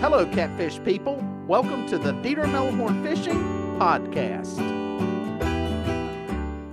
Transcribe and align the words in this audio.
Hello, 0.00 0.26
catfish 0.26 0.78
people. 0.84 1.24
Welcome 1.48 1.86
to 1.88 1.96
the 1.96 2.12
Dieter 2.12 2.44
Melhorn 2.44 3.02
Fishing 3.02 3.38
Podcast. 3.78 4.58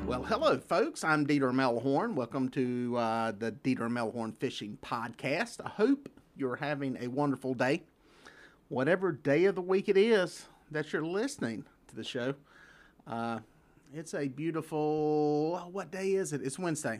Well, 0.05 0.23
hello, 0.23 0.57
folks. 0.57 1.05
I'm 1.05 1.25
Dieter 1.25 1.53
Melhorn. 1.53 2.15
Welcome 2.15 2.49
to 2.49 2.97
uh, 2.97 3.31
the 3.31 3.53
Dieter 3.53 3.89
Melhorn 3.89 4.35
Fishing 4.39 4.77
Podcast. 4.83 5.61
I 5.63 5.69
hope 5.69 6.09
you're 6.35 6.57
having 6.57 6.97
a 6.99 7.07
wonderful 7.07 7.53
day. 7.53 7.83
Whatever 8.67 9.13
day 9.13 9.45
of 9.45 9.55
the 9.55 9.61
week 9.61 9.87
it 9.87 9.95
is 9.95 10.45
that 10.69 10.91
you're 10.91 11.05
listening 11.05 11.63
to 11.87 11.95
the 11.95 12.03
show, 12.03 12.35
uh, 13.07 13.39
it's 13.93 14.13
a 14.13 14.27
beautiful. 14.27 15.69
What 15.71 15.91
day 15.91 16.11
is 16.11 16.33
it? 16.33 16.41
It's 16.43 16.59
Wednesday. 16.59 16.99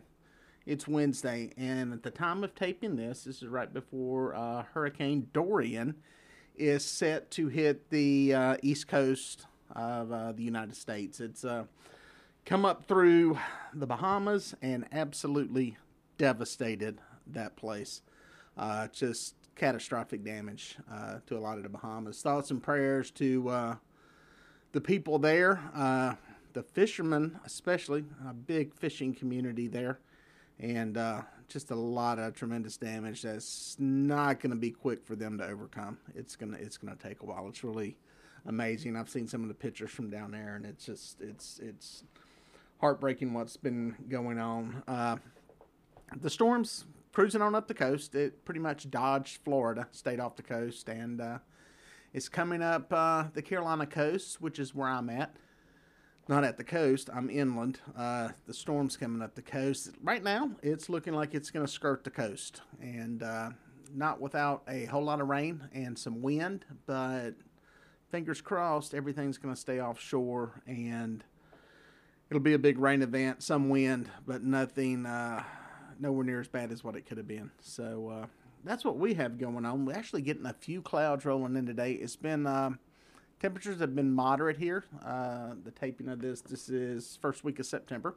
It's 0.66 0.88
Wednesday, 0.88 1.52
and 1.58 1.92
at 1.92 2.04
the 2.04 2.10
time 2.10 2.42
of 2.42 2.56
taping 2.56 2.96
this, 2.96 3.26
this 3.26 3.42
is 3.42 3.50
right 3.50 3.72
before 3.74 4.34
uh, 4.34 4.64
Hurricane 4.74 5.28
Dorian 5.34 5.96
is 6.56 6.86
set 6.86 7.30
to 7.32 7.50
hit 7.50 7.90
the 7.90 8.34
uh, 8.34 8.58
east 8.62 8.88
coast 8.88 9.46
of 9.76 10.10
uh, 10.10 10.32
the 10.32 10.44
United 10.44 10.78
States. 10.78 11.20
It's 11.20 11.44
uh, 11.44 11.66
come 12.46 12.64
up 12.64 12.86
through 12.86 13.38
the 13.74 13.86
Bahamas 13.86 14.56
and 14.62 14.86
absolutely 14.94 15.76
devastated 16.18 17.02
that 17.28 17.58
place. 17.58 18.02
Uh, 18.58 18.88
just 18.88 19.36
catastrophic 19.58 20.24
damage 20.24 20.78
uh, 20.90 21.18
to 21.28 21.38
a 21.38 21.42
lot 21.42 21.58
of 21.58 21.64
the 21.64 21.70
Bahamas. 21.70 22.22
Thoughts 22.22 22.52
and 22.52 22.64
prayers 22.64 23.12
to 23.12 23.78
the 24.72 24.80
people 24.80 25.20
there, 25.20 25.60
the 26.54 26.64
fishermen, 26.64 27.38
especially 27.44 28.06
a 28.26 28.34
big 28.34 28.74
fishing 28.74 29.14
community 29.14 29.68
there 29.68 30.00
and 30.60 30.98
uh, 30.98 31.22
just 31.48 31.72
a 31.72 31.76
lot 31.76 32.20
of 32.20 32.34
tremendous 32.34 32.78
damage 32.78 33.22
that's 33.22 33.76
not 33.80 34.40
going 34.40 34.52
to 34.52 34.58
be 34.58 34.72
quick 34.72 35.06
for 35.06 35.16
them 35.16 35.38
to 35.38 35.46
overcome. 35.46 35.98
It's 36.16 36.36
gonna 36.36 36.58
it's 36.58 36.78
gonna 36.78 36.96
take 36.96 37.22
a 37.22 37.26
while. 37.26 37.48
It's 37.48 37.64
really 37.64 37.98
amazing. 38.46 38.96
I've 38.96 39.10
seen 39.10 39.28
some 39.28 39.42
of 39.42 39.48
the 39.48 39.54
pictures 39.54 39.92
from 39.92 40.10
down 40.10 40.32
there, 40.32 40.56
and 40.56 40.66
it's 40.66 40.86
just 40.86 41.22
it's 41.22 41.60
it's 41.62 42.04
heartbreaking 42.80 43.34
what's 43.34 43.58
been 43.58 43.96
going 44.10 44.40
on. 44.40 44.84
Uh, 44.88 45.18
the 46.22 46.30
storms 46.30 46.86
cruising 47.12 47.42
on 47.42 47.56
up 47.56 47.68
the 47.68 47.74
coast. 47.74 48.16
It 48.16 48.44
pretty 48.46 48.60
much 48.60 48.90
dodged 48.90 49.40
Florida, 49.44 49.88
stayed 49.92 50.20
off 50.20 50.36
the 50.36 50.44
coast, 50.44 50.90
and 50.90 51.22
uh, 51.22 51.38
it's 52.14 52.30
coming 52.30 52.62
up 52.62 52.92
uh, 52.92 53.26
the 53.34 53.42
Carolina 53.42 53.86
coast, 53.86 54.42
which 54.42 54.60
is 54.60 54.76
where 54.76 54.90
I'm 54.90 55.10
at 55.10 55.36
not 56.28 56.44
at 56.44 56.58
the 56.58 56.64
coast. 56.64 57.10
I'm 57.14 57.30
inland. 57.30 57.80
Uh, 57.98 58.30
the 58.46 58.54
storm's 58.54 58.96
coming 58.96 59.22
up 59.22 59.36
the 59.36 59.42
coast. 59.42 59.92
Right 60.02 60.24
now, 60.24 60.52
it's 60.62 60.90
looking 60.90 61.14
like 61.14 61.34
it's 61.34 61.52
going 61.52 61.66
to 61.66 61.72
skirt 61.72 62.04
the 62.04 62.10
coast, 62.10 62.62
and 62.82 63.22
uh, 63.22 63.50
not 63.94 64.22
without 64.22 64.64
a 64.68 64.86
whole 64.86 65.04
lot 65.04 65.22
of 65.22 65.28
rain 65.28 65.68
and 65.74 65.98
some 65.98 66.22
wind. 66.22 66.66
But 66.86 67.32
fingers 68.10 68.42
crossed, 68.42 68.94
everything's 68.94 69.38
going 69.38 69.54
to 69.54 69.60
stay 69.60 69.82
offshore, 69.82 70.62
and 70.66 71.24
it'll 72.30 72.42
be 72.42 72.54
a 72.54 72.60
big 72.60 72.80
rain 72.80 73.02
event, 73.02 73.44
some 73.44 73.70
wind, 73.70 74.10
but 74.26 74.44
nothing, 74.44 75.06
uh, 75.06 75.44
nowhere 76.00 76.24
near 76.24 76.40
as 76.40 76.48
bad 76.48 76.72
as 76.72 76.84
what 76.84 76.96
it 76.96 77.06
could 77.06 77.18
have 77.18 77.28
been. 77.28 77.52
So 77.60 78.10
uh, 78.10 78.26
that's 78.64 78.86
what 78.86 78.98
we 78.98 79.14
have 79.16 79.38
going 79.38 79.66
on. 79.66 79.86
We're 79.86 79.94
actually 79.94 80.22
getting 80.22 80.46
a 80.46 80.54
few 80.54 80.82
clouds 80.82 81.26
rolling 81.26 81.56
in 81.58 81.66
today. 81.66 81.94
It's 81.94 82.16
been 82.16 82.48
um, 82.48 82.80
Temperatures 83.40 83.80
have 83.80 83.96
been 83.96 84.12
moderate 84.12 84.58
here. 84.58 84.86
Uh, 85.06 85.56
the 85.64 85.72
taping 85.72 86.08
of 86.08 86.22
this, 86.22 86.42
this 86.42 86.70
is 86.70 87.18
first 87.22 87.44
week 87.44 87.60
of 87.60 87.66
September. 87.66 88.16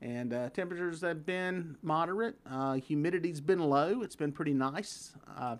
And 0.00 0.32
uh, 0.32 0.48
temperatures 0.50 1.00
have 1.02 1.26
been 1.26 1.76
moderate. 1.82 2.36
Uh, 2.48 2.74
humidity's 2.74 3.40
been 3.40 3.58
low. 3.58 4.02
It's 4.02 4.16
been 4.16 4.32
pretty 4.32 4.54
nice. 4.54 5.12
Uh, 5.36 5.56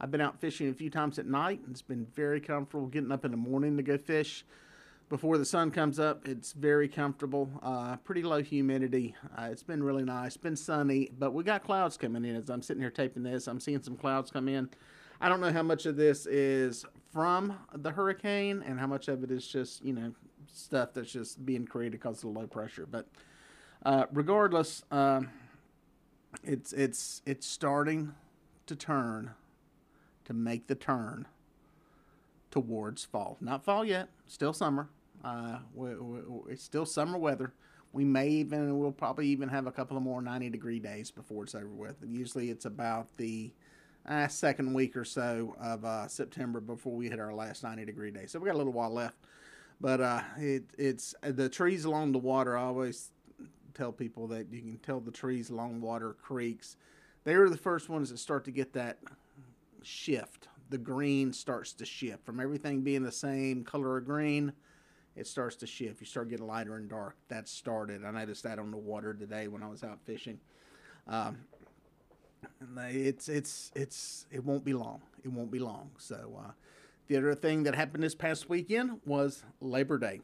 I've 0.00 0.10
been 0.10 0.20
out 0.20 0.40
fishing 0.40 0.68
a 0.68 0.72
few 0.72 0.90
times 0.90 1.18
at 1.18 1.26
night. 1.26 1.60
It's 1.70 1.82
been 1.82 2.06
very 2.14 2.40
comfortable 2.40 2.86
getting 2.86 3.12
up 3.12 3.24
in 3.24 3.30
the 3.30 3.36
morning 3.36 3.76
to 3.76 3.82
go 3.82 3.98
fish. 3.98 4.44
Before 5.10 5.36
the 5.36 5.44
sun 5.44 5.70
comes 5.70 6.00
up, 6.00 6.26
it's 6.26 6.52
very 6.52 6.88
comfortable. 6.88 7.50
Uh, 7.62 7.96
pretty 7.96 8.22
low 8.22 8.42
humidity. 8.42 9.14
Uh, 9.36 9.48
it's 9.50 9.62
been 9.62 9.82
really 9.82 10.04
nice. 10.04 10.36
Been 10.36 10.56
sunny, 10.56 11.10
but 11.18 11.34
we 11.34 11.44
got 11.44 11.62
clouds 11.62 11.96
coming 11.96 12.24
in 12.24 12.36
as 12.36 12.48
I'm 12.48 12.62
sitting 12.62 12.80
here 12.80 12.90
taping 12.90 13.22
this. 13.22 13.46
I'm 13.46 13.60
seeing 13.60 13.82
some 13.82 13.96
clouds 13.96 14.30
come 14.30 14.48
in. 14.48 14.70
I 15.20 15.28
don't 15.28 15.40
know 15.40 15.52
how 15.52 15.62
much 15.62 15.86
of 15.86 15.96
this 15.96 16.26
is 16.26 16.84
from 17.14 17.56
the 17.72 17.92
hurricane 17.92 18.62
and 18.66 18.78
how 18.78 18.88
much 18.88 19.06
of 19.08 19.22
it 19.22 19.30
is 19.30 19.46
just, 19.46 19.82
you 19.84 19.92
know, 19.92 20.12
stuff 20.52 20.90
that's 20.92 21.12
just 21.12 21.46
being 21.46 21.64
created 21.64 21.92
because 21.92 22.16
of 22.16 22.34
the 22.34 22.40
low 22.40 22.46
pressure. 22.46 22.86
But 22.90 23.06
uh, 23.86 24.06
regardless, 24.12 24.82
um, 24.90 25.30
it's 26.42 26.72
it's 26.72 27.22
it's 27.24 27.46
starting 27.46 28.12
to 28.66 28.74
turn 28.74 29.30
to 30.24 30.34
make 30.34 30.66
the 30.66 30.74
turn 30.74 31.26
towards 32.50 33.04
fall. 33.04 33.36
Not 33.40 33.64
fall 33.64 33.84
yet, 33.84 34.08
still 34.26 34.52
summer. 34.52 34.88
Uh, 35.24 35.58
we, 35.74 35.94
we, 35.94 36.52
it's 36.52 36.64
still 36.64 36.86
summer 36.86 37.16
weather. 37.16 37.52
We 37.92 38.04
may 38.04 38.28
even, 38.28 38.78
we'll 38.78 38.90
probably 38.90 39.28
even 39.28 39.48
have 39.50 39.66
a 39.66 39.72
couple 39.72 39.96
of 39.96 40.02
more 40.02 40.20
90 40.20 40.50
degree 40.50 40.80
days 40.80 41.10
before 41.10 41.44
it's 41.44 41.54
over 41.54 41.68
with. 41.68 42.02
And 42.02 42.12
usually 42.12 42.50
it's 42.50 42.64
about 42.64 43.06
the 43.16 43.52
uh, 44.06 44.28
second 44.28 44.74
week 44.74 44.96
or 44.96 45.04
so 45.04 45.56
of 45.60 45.84
uh, 45.84 46.08
September 46.08 46.60
before 46.60 46.94
we 46.94 47.08
hit 47.08 47.20
our 47.20 47.32
last 47.32 47.62
90 47.62 47.84
degree 47.84 48.10
day. 48.10 48.26
So 48.26 48.38
we 48.38 48.46
got 48.46 48.54
a 48.54 48.58
little 48.58 48.72
while 48.72 48.92
left. 48.92 49.16
But 49.80 50.00
uh, 50.00 50.22
it, 50.38 50.64
it's 50.78 51.14
the 51.22 51.48
trees 51.48 51.84
along 51.84 52.12
the 52.12 52.18
water. 52.18 52.56
I 52.56 52.62
always 52.62 53.10
tell 53.74 53.92
people 53.92 54.28
that 54.28 54.52
you 54.52 54.60
can 54.60 54.78
tell 54.78 55.00
the 55.00 55.10
trees 55.10 55.50
along 55.50 55.80
water 55.80 56.14
creeks. 56.22 56.76
They 57.24 57.34
are 57.34 57.48
the 57.48 57.56
first 57.56 57.88
ones 57.88 58.10
that 58.10 58.18
start 58.18 58.44
to 58.44 58.50
get 58.50 58.72
that 58.74 58.98
shift. 59.82 60.48
The 60.70 60.78
green 60.78 61.32
starts 61.32 61.72
to 61.74 61.84
shift 61.84 62.24
from 62.24 62.40
everything 62.40 62.82
being 62.82 63.02
the 63.02 63.12
same 63.12 63.64
color 63.64 63.98
of 63.98 64.04
green. 64.04 64.52
It 65.16 65.26
starts 65.26 65.56
to 65.56 65.66
shift. 65.66 66.00
You 66.00 66.06
start 66.06 66.28
getting 66.28 66.46
lighter 66.46 66.76
and 66.76 66.88
dark. 66.88 67.16
That 67.28 67.48
started. 67.48 68.04
I 68.04 68.10
noticed 68.10 68.42
that 68.44 68.58
on 68.58 68.70
the 68.70 68.76
water 68.76 69.14
today 69.14 69.48
when 69.48 69.62
I 69.62 69.68
was 69.68 69.84
out 69.84 70.00
fishing. 70.04 70.40
Um, 71.06 71.38
it's 72.76 73.28
it's 73.28 73.70
it's 73.74 74.26
it 74.30 74.44
won't 74.44 74.64
be 74.64 74.72
long. 74.72 75.00
It 75.24 75.28
won't 75.28 75.50
be 75.50 75.58
long. 75.58 75.90
So 75.98 76.38
uh, 76.38 76.50
the 77.08 77.16
other 77.16 77.34
thing 77.34 77.62
that 77.64 77.74
happened 77.74 78.02
this 78.02 78.14
past 78.14 78.48
weekend 78.48 79.00
was 79.06 79.44
Labor 79.60 79.98
Day, 79.98 80.20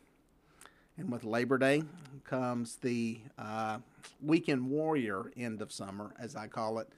and 0.96 1.10
with 1.10 1.24
Labor 1.24 1.58
Day 1.58 1.82
comes 2.24 2.76
the 2.76 3.20
uh, 3.38 3.78
weekend 4.22 4.68
warrior 4.68 5.30
end 5.36 5.62
of 5.62 5.72
summer, 5.72 6.14
as 6.18 6.36
I 6.36 6.46
call 6.46 6.78
it. 6.78 6.88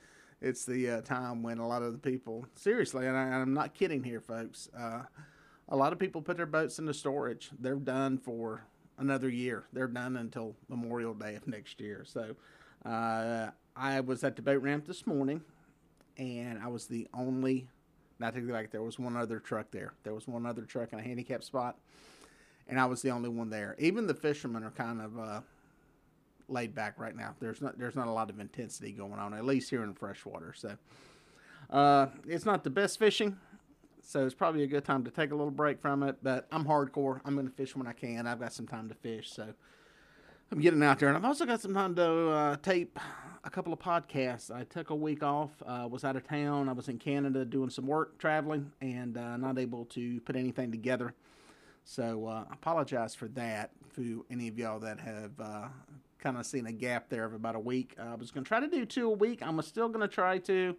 It's 0.40 0.64
the 0.64 0.90
uh, 0.90 1.00
time 1.02 1.42
when 1.42 1.58
a 1.58 1.68
lot 1.68 1.82
of 1.82 1.92
the 1.92 1.98
people, 1.98 2.44
seriously, 2.56 3.06
and 3.06 3.16
I, 3.16 3.40
am 3.40 3.54
not 3.54 3.74
kidding 3.74 4.02
here, 4.02 4.20
folks. 4.20 4.68
Uh, 4.76 5.02
a 5.68 5.76
lot 5.76 5.92
of 5.92 6.00
people 6.00 6.20
put 6.20 6.36
their 6.36 6.46
boats 6.46 6.80
into 6.80 6.92
storage. 6.92 7.50
They're 7.60 7.76
done 7.76 8.18
for 8.18 8.64
another 8.98 9.28
year. 9.28 9.64
They're 9.72 9.86
done 9.86 10.16
until 10.16 10.56
Memorial 10.68 11.14
Day 11.14 11.36
of 11.36 11.46
next 11.46 11.80
year. 11.80 12.04
So 12.04 12.34
uh, 12.84 13.50
I 13.76 14.00
was 14.00 14.24
at 14.24 14.36
the 14.36 14.42
boat 14.42 14.62
ramp 14.62 14.86
this 14.86 15.06
morning, 15.06 15.42
and 16.18 16.58
I 16.62 16.68
was 16.68 16.86
the 16.86 17.08
only. 17.14 17.68
Not 18.18 18.34
to 18.34 18.40
be 18.40 18.52
like 18.52 18.70
there 18.70 18.82
was 18.82 18.98
one 18.98 19.16
other 19.16 19.40
truck 19.40 19.70
there. 19.70 19.94
There 20.04 20.14
was 20.14 20.28
one 20.28 20.46
other 20.46 20.62
truck 20.62 20.92
in 20.92 20.98
a 20.98 21.02
handicap 21.02 21.42
spot, 21.42 21.76
and 22.68 22.78
I 22.78 22.86
was 22.86 23.02
the 23.02 23.10
only 23.10 23.28
one 23.28 23.50
there. 23.50 23.74
Even 23.78 24.06
the 24.06 24.14
fishermen 24.14 24.62
are 24.62 24.70
kind 24.70 25.00
of 25.00 25.18
uh, 25.18 25.40
laid 26.48 26.74
back 26.74 26.98
right 26.98 27.16
now. 27.16 27.34
There's 27.40 27.60
not 27.60 27.78
there's 27.78 27.96
not 27.96 28.06
a 28.06 28.12
lot 28.12 28.30
of 28.30 28.38
intensity 28.38 28.92
going 28.92 29.14
on, 29.14 29.34
at 29.34 29.44
least 29.44 29.70
here 29.70 29.82
in 29.82 29.94
freshwater. 29.94 30.52
So 30.56 30.76
uh, 31.70 32.06
it's 32.28 32.44
not 32.44 32.64
the 32.64 32.70
best 32.70 32.98
fishing. 32.98 33.36
So 34.04 34.26
it's 34.26 34.34
probably 34.34 34.64
a 34.64 34.66
good 34.66 34.84
time 34.84 35.04
to 35.04 35.10
take 35.10 35.30
a 35.30 35.34
little 35.34 35.52
break 35.52 35.80
from 35.80 36.02
it. 36.02 36.16
But 36.22 36.46
I'm 36.52 36.64
hardcore. 36.64 37.20
I'm 37.24 37.34
going 37.34 37.48
to 37.48 37.54
fish 37.54 37.74
when 37.74 37.86
I 37.86 37.92
can. 37.92 38.26
I've 38.26 38.40
got 38.40 38.52
some 38.52 38.66
time 38.66 38.88
to 38.88 38.94
fish, 38.94 39.30
so 39.32 39.54
I'm 40.52 40.60
getting 40.60 40.82
out 40.82 40.98
there, 40.98 41.08
and 41.08 41.16
I've 41.16 41.24
also 41.24 41.46
got 41.46 41.62
some 41.62 41.72
time 41.72 41.94
to 41.94 42.28
uh, 42.28 42.56
tape 42.56 42.98
a 43.42 43.48
couple 43.48 43.72
of 43.72 43.78
podcasts. 43.78 44.54
I 44.54 44.64
took 44.64 44.90
a 44.90 44.94
week 44.94 45.22
off, 45.22 45.48
uh, 45.64 45.88
was 45.90 46.04
out 46.04 46.14
of 46.14 46.28
town. 46.28 46.68
I 46.68 46.72
was 46.72 46.88
in 46.88 46.98
Canada 46.98 47.46
doing 47.46 47.70
some 47.70 47.86
work, 47.86 48.18
traveling, 48.18 48.70
and 48.82 49.16
uh, 49.16 49.38
not 49.38 49.58
able 49.58 49.86
to 49.86 50.20
put 50.20 50.36
anything 50.36 50.70
together. 50.70 51.14
So 51.86 52.26
uh, 52.26 52.44
I 52.50 52.52
apologize 52.52 53.14
for 53.14 53.28
that 53.28 53.70
to 53.96 54.26
any 54.30 54.46
of 54.46 54.58
y'all 54.58 54.78
that 54.80 55.00
have 55.00 55.40
uh, 55.40 55.68
kind 56.18 56.36
of 56.36 56.44
seen 56.44 56.66
a 56.66 56.72
gap 56.72 57.08
there 57.08 57.24
of 57.24 57.32
about 57.32 57.56
a 57.56 57.60
week. 57.60 57.96
I 57.98 58.14
was 58.14 58.30
going 58.30 58.44
to 58.44 58.48
try 58.48 58.60
to 58.60 58.68
do 58.68 58.84
two 58.84 59.10
a 59.10 59.14
week. 59.14 59.40
I'm 59.42 59.60
still 59.62 59.88
going 59.88 60.06
to 60.06 60.14
try 60.14 60.36
to. 60.36 60.76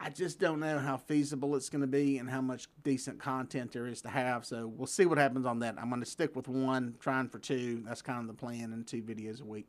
I 0.00 0.10
just 0.10 0.38
don't 0.38 0.60
know 0.60 0.78
how 0.78 0.96
feasible 0.96 1.56
it's 1.56 1.68
going 1.68 1.80
to 1.80 1.88
be 1.88 2.18
and 2.18 2.30
how 2.30 2.40
much 2.40 2.68
decent 2.84 3.18
content 3.18 3.72
there 3.72 3.86
is 3.86 4.00
to 4.02 4.08
have. 4.08 4.44
So 4.46 4.68
we'll 4.68 4.86
see 4.86 5.06
what 5.06 5.18
happens 5.18 5.44
on 5.44 5.58
that. 5.60 5.74
I'm 5.76 5.88
going 5.88 6.00
to 6.00 6.06
stick 6.06 6.36
with 6.36 6.46
one, 6.46 6.94
trying 7.00 7.28
for 7.28 7.40
two. 7.40 7.82
That's 7.84 8.00
kind 8.00 8.20
of 8.20 8.28
the 8.28 8.34
plan, 8.34 8.72
and 8.72 8.86
two 8.86 9.02
videos 9.02 9.40
a 9.40 9.44
week. 9.44 9.66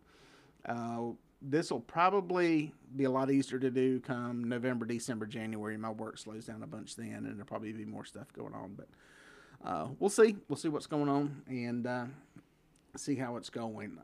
Uh, 0.65 1.13
this 1.41 1.71
will 1.71 1.79
probably 1.79 2.73
be 2.95 3.05
a 3.05 3.09
lot 3.09 3.31
easier 3.31 3.57
to 3.59 3.71
do 3.71 3.99
come 4.01 4.43
November, 4.43 4.85
December, 4.85 5.25
January. 5.25 5.77
My 5.77 5.89
work 5.89 6.19
slows 6.19 6.45
down 6.45 6.61
a 6.61 6.67
bunch 6.67 6.95
then, 6.95 7.25
and 7.25 7.25
there'll 7.25 7.45
probably 7.45 7.71
be 7.71 7.85
more 7.85 8.05
stuff 8.05 8.31
going 8.33 8.53
on. 8.53 8.75
But 8.75 8.87
uh, 9.67 9.87
we'll 9.97 10.09
see. 10.11 10.35
We'll 10.47 10.57
see 10.57 10.69
what's 10.69 10.87
going 10.87 11.09
on 11.09 11.41
and 11.47 11.87
uh, 11.87 12.05
see 12.95 13.15
how 13.15 13.37
it's 13.37 13.49
going. 13.49 13.97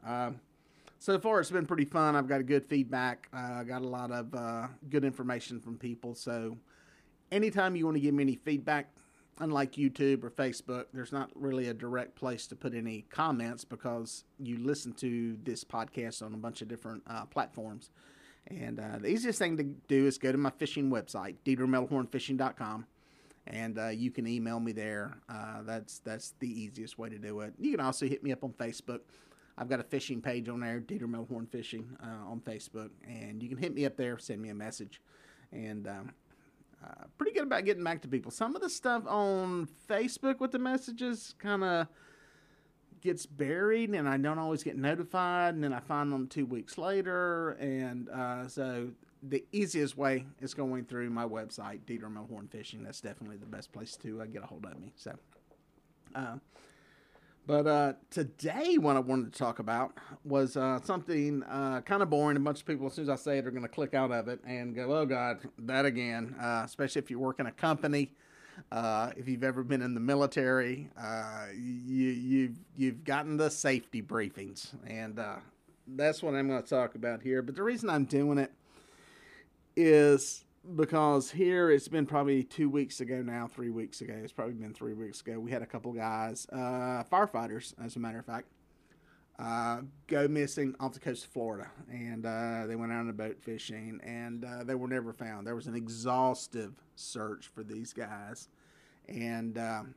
So 1.00 1.20
far 1.20 1.40
it's 1.40 1.52
been 1.52 1.66
pretty 1.66 1.86
fun. 1.86 2.16
I've 2.16 2.28
got 2.28 2.40
a 2.40 2.44
good 2.44 2.66
feedback. 2.66 3.28
I 3.34 3.44
uh, 3.44 3.64
got 3.64 3.82
a 3.82 3.88
lot 3.88 4.12
of 4.12 4.34
uh, 4.34 4.68
good 4.90 5.04
information 5.04 5.60
from 5.60 5.78
people. 5.78 6.16
So 6.16 6.58
anytime 7.32 7.76
you 7.76 7.86
want 7.86 7.96
to 7.98 8.02
give 8.02 8.14
me 8.14 8.24
any 8.24 8.36
feedback, 8.36 8.92
unlike 9.40 9.74
YouTube 9.74 10.24
or 10.24 10.32
Facebook, 10.32 10.86
there's 10.94 11.12
not 11.12 11.30
really 11.36 11.68
a 11.68 11.74
direct 11.74 12.16
place 12.16 12.48
to 12.48 12.56
put 12.56 12.74
any 12.74 13.06
comments 13.10 13.66
because 13.66 14.24
you 14.40 14.58
listen 14.58 14.94
to 14.94 15.38
this 15.44 15.64
podcast 15.64 16.24
on 16.24 16.34
a 16.34 16.38
bunch 16.38 16.62
of 16.62 16.68
different 16.68 17.04
uh, 17.08 17.26
platforms. 17.26 17.90
And 18.48 18.80
uh, 18.80 19.00
the 19.00 19.08
easiest 19.08 19.40
thing 19.40 19.58
to 19.58 19.64
do 19.64 20.06
is 20.06 20.18
go 20.18 20.32
to 20.32 20.38
my 20.38 20.52
fishing 20.52 20.92
website, 20.92 21.36
DieterMelhornFishing.com, 21.46 22.86
and 23.48 23.80
uh, 23.80 23.88
you 23.88 24.12
can 24.12 24.28
email 24.28 24.60
me 24.60 24.72
there. 24.72 25.18
Uh, 25.28 25.64
that's 25.64 26.00
that's 26.00 26.34
the 26.40 26.48
easiest 26.48 26.98
way 26.98 27.10
to 27.10 27.18
do 27.18 27.40
it. 27.42 27.54
You 27.60 27.72
can 27.72 27.80
also 27.80 28.06
hit 28.08 28.24
me 28.24 28.32
up 28.32 28.44
on 28.44 28.54
Facebook. 28.54 29.00
I've 29.58 29.70
got 29.70 29.80
a 29.80 29.84
fishing 29.84 30.22
page 30.22 30.50
on 30.50 30.60
there, 30.60 30.82
Dieter 30.82 31.04
Melhorn 31.04 31.50
Fishing 31.50 31.96
uh, 32.04 32.30
on 32.30 32.42
Facebook, 32.42 32.90
and 33.08 33.42
you 33.42 33.50
can 33.50 33.58
hit 33.58 33.74
me 33.74 33.86
up 33.86 33.96
there, 33.96 34.18
send 34.18 34.42
me 34.42 34.50
a 34.50 34.56
message, 34.56 35.02
and 35.52 35.88
um, 35.88 36.12
uh, 36.84 37.06
pretty 37.18 37.32
good 37.32 37.44
about 37.44 37.64
getting 37.64 37.84
back 37.84 38.02
to 38.02 38.08
people. 38.08 38.32
Some 38.32 38.56
of 38.56 38.62
the 38.62 38.70
stuff 38.70 39.04
on 39.08 39.70
Facebook 39.90 40.40
with 40.40 40.52
the 40.52 40.60
messages 40.60 41.36
kind 41.40 41.64
of 41.64 41.88
gets 43.00 43.26
buried, 43.26 43.92
and 43.92 44.10
I 44.10 44.18
don't 44.18 44.40
always 44.40 44.62
get 44.62 44.76
notified, 44.76 45.56
and 45.56 45.64
then 45.64 45.72
I 45.72 45.80
find 45.80 46.12
them 46.12 46.28
two 46.28 46.46
weeks 46.46 46.78
later, 46.78 47.52
and 47.52 48.10
uh, 48.10 48.50
so 48.50 48.90
the 49.24 49.46
easiest 49.54 49.98
way 49.98 50.26
is 50.42 50.54
going 50.54 50.84
through 50.84 51.10
my 51.12 51.26
website, 51.26 51.80
Dieter 51.86 52.14
Melhorn 52.14 52.52
Fishing. 52.52 52.84
That's 52.84 53.00
definitely 53.00 53.38
the 53.38 53.46
best 53.46 53.72
place 53.72 53.96
to 53.98 54.22
uh, 54.22 54.26
get 54.26 54.44
a 54.44 54.46
hold 54.48 54.66
of 54.66 54.78
me. 54.80 54.92
So. 54.98 55.18
But 57.48 57.68
uh, 57.68 57.94
today, 58.10 58.78
what 58.80 58.96
I 58.96 59.00
wanted 59.00 59.32
to 59.32 59.38
talk 59.38 59.60
about 59.60 59.94
was 60.24 60.58
uh, 60.58 60.80
something 60.82 61.44
uh, 61.44 61.82
kind 61.82 62.02
of 62.02 62.10
boring. 62.10 62.38
A 62.38 62.40
bunch 62.40 62.62
of 62.62 62.66
people, 62.66 62.88
as 62.88 62.94
soon 62.94 63.04
as 63.04 63.10
I 63.10 63.16
say 63.16 63.38
it, 63.38 63.46
are 63.46 63.52
going 63.52 63.64
to 63.64 63.70
click 63.70 63.94
out 63.94 64.12
of 64.12 64.28
it 64.28 64.40
and 64.48 64.74
go, 64.74 64.98
"Oh 64.98 65.06
God, 65.06 65.48
that 65.60 65.86
again." 65.86 66.36
Uh, 66.42 66.64
especially 66.66 67.00
if 67.00 67.12
you 67.12 67.20
work 67.20 67.40
in 67.40 67.46
a 67.46 67.52
company, 67.52 68.12
uh, 68.72 69.12
if 69.16 69.28
you've 69.28 69.44
ever 69.44 69.64
been 69.64 69.84
in 69.84 69.94
the 69.94 70.00
military, 70.00 70.90
uh, 71.00 71.48
you, 71.54 72.10
you've 72.10 72.58
you've 72.76 73.04
gotten 73.04 73.38
the 73.38 73.52
safety 73.52 74.02
briefings, 74.02 74.70
and 74.88 75.20
that's 75.88 76.24
what 76.24 76.34
I'm 76.34 76.48
going 76.48 76.64
to 76.64 76.68
talk 76.68 76.96
about 76.96 77.22
here. 77.22 77.44
But 77.44 77.56
the 77.56 77.64
reason 77.64 77.92
I'm 77.92 78.06
doing 78.06 78.40
it 78.40 78.52
is 79.76 80.45
because 80.76 81.32
here 81.32 81.70
it's 81.70 81.88
been 81.88 82.06
probably 82.06 82.44
two 82.44 82.70
weeks 82.70 83.00
ago 83.00 83.22
now, 83.22 83.48
three 83.48 83.70
weeks 83.70 84.02
ago. 84.02 84.14
It's 84.24 84.34
probably 84.34 84.56
been 84.56 84.74
three 84.74 84.94
weeks 84.94 85.22
ago. 85.22 85.40
We 85.40 85.52
had 85.52 85.62
a 85.62 85.66
couple 85.66 85.92
guys, 85.94 86.48
uh, 86.52 87.04
firefighters, 87.12 87.74
as 87.84 87.96
a 87.96 88.00
matter 88.00 88.20
of 88.20 88.26
fact, 88.26 88.48
uh, 89.38 89.82
go 90.08 90.28
missing 90.28 90.76
off 90.80 90.94
the 90.94 91.00
coast 91.00 91.26
of 91.26 91.32
Florida, 91.32 91.70
and 91.92 92.26
uh, 92.26 92.66
they 92.68 92.76
went 92.76 92.92
out 92.92 93.02
on 93.02 93.10
a 93.10 93.14
boat 93.14 93.38
fishing, 93.42 94.00
and 94.04 94.46
uh, 94.46 94.64
they 94.64 94.76
were 94.76 94.88
never 94.88 95.14
found. 95.14 95.46
There 95.46 95.56
was 95.56 95.68
an 95.68 95.76
exhaustive 95.76 96.74
search 96.96 97.48
for 97.54 97.64
these 97.64 97.94
guys, 97.94 98.48
and 99.08 99.58
um, 99.58 99.96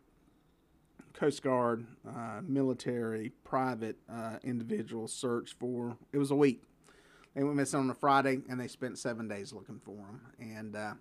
Coast 1.15 1.43
Guard, 1.43 1.87
uh, 2.07 2.41
military, 2.43 3.31
private 3.45 3.97
uh, 4.13 4.37
individuals 4.43 5.13
searched 5.13 5.59
for. 5.59 5.97
It 6.13 6.19
was 6.19 6.31
a 6.31 6.37
week 6.37 6.63
they 7.35 7.43
went 7.43 7.57
missing 7.57 7.81
on 7.81 7.91
a 7.91 7.95
Friday, 7.95 8.41
and 8.49 8.61
they 8.61 8.69
spent 8.69 8.99
seven 8.99 9.29
days 9.29 9.53
looking 9.53 9.81
for 9.85 9.97
them. 9.97 10.21
And 10.41 10.77
uh, 10.77 10.95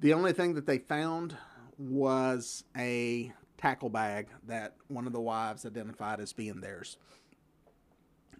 the 0.00 0.14
only 0.14 0.32
thing 0.32 0.54
that 0.54 0.66
they 0.66 0.78
found 0.78 1.36
was 1.78 2.64
a 2.76 3.32
tackle 3.58 3.90
bag 3.90 4.28
that 4.46 4.74
one 4.88 5.06
of 5.06 5.12
the 5.12 5.20
wives 5.20 5.66
identified 5.66 6.20
as 6.20 6.32
being 6.32 6.60
theirs. 6.60 6.96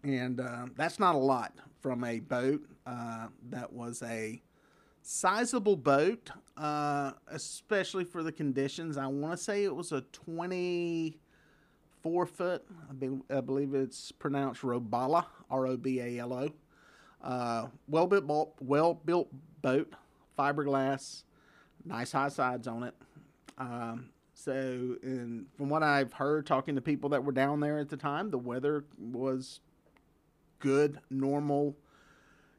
And 0.03 0.41
uh, 0.41 0.67
that's 0.77 0.99
not 0.99 1.15
a 1.15 1.19
lot 1.19 1.53
from 1.81 2.05
a 2.05 2.21
boat 2.21 2.63
uh, 2.87 3.27
that 3.51 3.73
was 3.73 4.03
a 4.03 4.41
sizable 5.03 5.77
boat, 5.77 6.31
uh, 6.57 7.13
especially 7.29 8.05
for 8.05 8.23
the 8.23 8.33
conditions. 8.33 8.97
I 8.97 9.07
want 9.07 9.33
to 9.33 9.43
say 9.43 9.65
it 9.65 9.75
was 9.75 9.93
a 9.93 10.03
24 12.03 12.27
foot, 12.27 12.65
I, 12.89 12.93
be, 12.93 13.11
I 13.31 13.41
believe 13.41 13.75
it's 13.75 14.13
pronounced 14.13 14.63
Robalo, 14.63 15.25
R 15.51 15.67
O 15.67 15.77
B 15.77 16.01
A 16.01 16.19
L 16.19 16.33
O. 16.33 16.51
Uh, 17.23 17.67
well 17.89 18.07
built, 18.07 18.55
well 18.61 18.95
built 18.95 19.29
boat, 19.61 19.93
fiberglass, 20.39 21.25
nice 21.85 22.13
high 22.13 22.29
sides 22.29 22.67
on 22.67 22.85
it. 22.85 22.95
Um, 23.59 24.11
so, 24.33 24.97
and 25.03 25.47
from 25.57 25.69
what 25.69 25.83
I've 25.83 26.15
heard, 26.15 26.47
talking 26.47 26.75
to 26.77 26.81
people 26.81 27.11
that 27.11 27.25
were 27.25 27.33
down 27.33 27.61
there 27.61 27.79
at 27.79 27.91
the 27.91 27.97
time, 27.99 28.31
the 28.31 28.39
weather 28.39 28.85
was 28.99 29.61
good, 30.61 30.99
normal, 31.11 31.77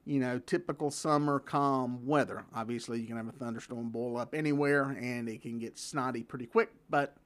you 0.06 0.20
know, 0.20 0.38
typical 0.38 0.92
summer 0.92 1.40
calm 1.40 2.06
weather. 2.06 2.46
Obviously, 2.54 3.00
you 3.00 3.08
can 3.08 3.18
have 3.18 3.28
a 3.28 3.32
thunderstorm 3.32 3.90
boil 3.90 4.18
up 4.18 4.36
anywhere, 4.36 4.96
and 5.02 5.28
it 5.28 5.42
can 5.42 5.58
get 5.58 5.80
snotty 5.80 6.22
pretty 6.22 6.46
quick. 6.46 6.70
But 6.88 7.18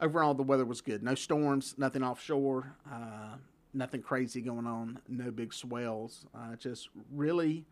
overall, 0.00 0.34
the 0.34 0.42
weather 0.42 0.64
was 0.64 0.80
good. 0.80 1.02
No 1.02 1.14
storms, 1.14 1.74
nothing 1.78 2.02
offshore. 2.02 2.76
Uh, 2.90 3.36
nothing 3.76 4.02
crazy 4.02 4.40
going 4.40 4.66
on, 4.66 4.98
no 5.08 5.30
big 5.30 5.52
swells. 5.52 6.26
Uh, 6.34 6.56
just 6.56 6.88
really 7.12 7.64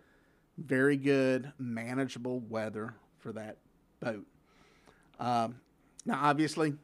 very 0.59 0.97
good, 0.97 1.53
manageable 1.59 2.41
weather 2.41 2.95
for 3.19 3.33
that 3.33 3.57
boat. 4.01 4.25
Um, 5.19 5.57
now, 6.05 6.21
obviously, 6.23 6.75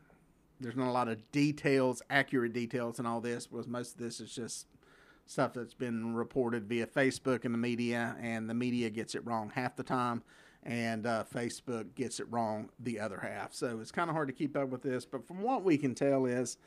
there's 0.60 0.76
not 0.76 0.88
a 0.88 0.92
lot 0.92 1.08
of 1.08 1.30
details, 1.30 2.02
accurate 2.10 2.52
details, 2.52 2.98
and 2.98 3.06
all 3.06 3.20
this, 3.20 3.46
because 3.46 3.68
most 3.68 3.92
of 3.92 4.00
this 4.00 4.20
is 4.20 4.34
just 4.34 4.66
stuff 5.26 5.52
that's 5.52 5.74
been 5.74 6.14
reported 6.14 6.66
via 6.68 6.86
Facebook 6.86 7.44
and 7.44 7.54
the 7.54 7.58
media, 7.58 8.16
and 8.20 8.48
the 8.48 8.54
media 8.54 8.90
gets 8.90 9.14
it 9.14 9.24
wrong 9.24 9.52
half 9.54 9.76
the 9.76 9.82
time, 9.82 10.22
and 10.62 11.06
uh, 11.06 11.24
Facebook 11.32 11.94
gets 11.94 12.20
it 12.20 12.26
wrong 12.30 12.68
the 12.80 13.00
other 13.00 13.18
half. 13.18 13.54
So 13.54 13.78
it's 13.80 13.92
kind 13.92 14.10
of 14.10 14.14
hard 14.14 14.28
to 14.28 14.34
keep 14.34 14.56
up 14.56 14.68
with 14.68 14.82
this, 14.82 15.04
but 15.04 15.26
from 15.26 15.42
what 15.42 15.64
we 15.64 15.78
can 15.78 15.94
tell 15.94 16.26
is 16.26 16.58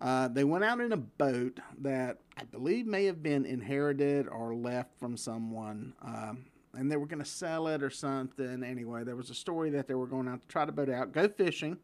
uh, 0.00 0.28
they 0.28 0.44
went 0.44 0.64
out 0.64 0.80
in 0.80 0.92
a 0.92 0.96
boat 0.96 1.58
that 1.80 2.18
I 2.36 2.44
believe 2.44 2.86
may 2.86 3.04
have 3.06 3.22
been 3.22 3.46
inherited 3.46 4.28
or 4.28 4.54
left 4.54 4.98
from 4.98 5.16
someone, 5.16 5.94
um, 6.02 6.44
and 6.74 6.90
they 6.90 6.96
were 6.96 7.06
going 7.06 7.22
to 7.22 7.24
sell 7.24 7.68
it 7.68 7.82
or 7.82 7.88
something. 7.88 8.62
Anyway, 8.62 9.04
there 9.04 9.16
was 9.16 9.30
a 9.30 9.34
story 9.34 9.70
that 9.70 9.86
they 9.86 9.94
were 9.94 10.06
going 10.06 10.28
out 10.28 10.42
to 10.42 10.48
try 10.48 10.64
the 10.64 10.72
boat 10.72 10.90
out, 10.90 11.12
go 11.12 11.28
fishing, 11.28 11.78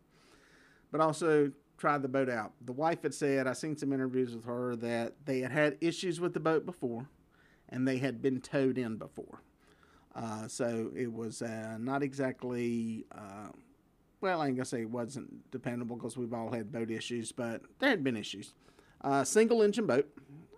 but 0.90 1.00
also 1.00 1.50
try 1.78 1.96
the 1.96 2.08
boat 2.08 2.28
out. 2.28 2.52
The 2.66 2.72
wife 2.72 3.02
had 3.02 3.14
said, 3.14 3.46
I 3.46 3.54
seen 3.54 3.76
some 3.76 3.92
interviews 3.92 4.34
with 4.34 4.44
her, 4.44 4.76
that 4.76 5.14
they 5.24 5.40
had 5.40 5.52
had 5.52 5.78
issues 5.80 6.20
with 6.20 6.34
the 6.34 6.40
boat 6.40 6.66
before, 6.66 7.08
and 7.70 7.88
they 7.88 7.96
had 7.96 8.20
been 8.20 8.40
towed 8.40 8.76
in 8.76 8.96
before. 8.96 9.40
Uh, 10.14 10.46
so 10.46 10.90
it 10.94 11.12
was 11.12 11.42
uh, 11.42 11.76
not 11.80 12.02
exactly 12.02 13.06
uh, 13.12 13.48
well, 14.20 14.40
I 14.40 14.46
ain't 14.46 14.56
gonna 14.56 14.64
say 14.64 14.82
it 14.82 14.90
wasn't 14.90 15.50
dependable 15.50 15.96
because 15.96 16.16
we've 16.16 16.32
all 16.32 16.52
had 16.52 16.70
boat 16.70 16.90
issues, 16.90 17.32
but 17.32 17.62
there 17.80 17.90
had 17.90 18.04
been 18.04 18.16
issues. 18.16 18.54
Uh, 19.00 19.24
single 19.24 19.62
engine 19.62 19.86
boat, 19.86 20.08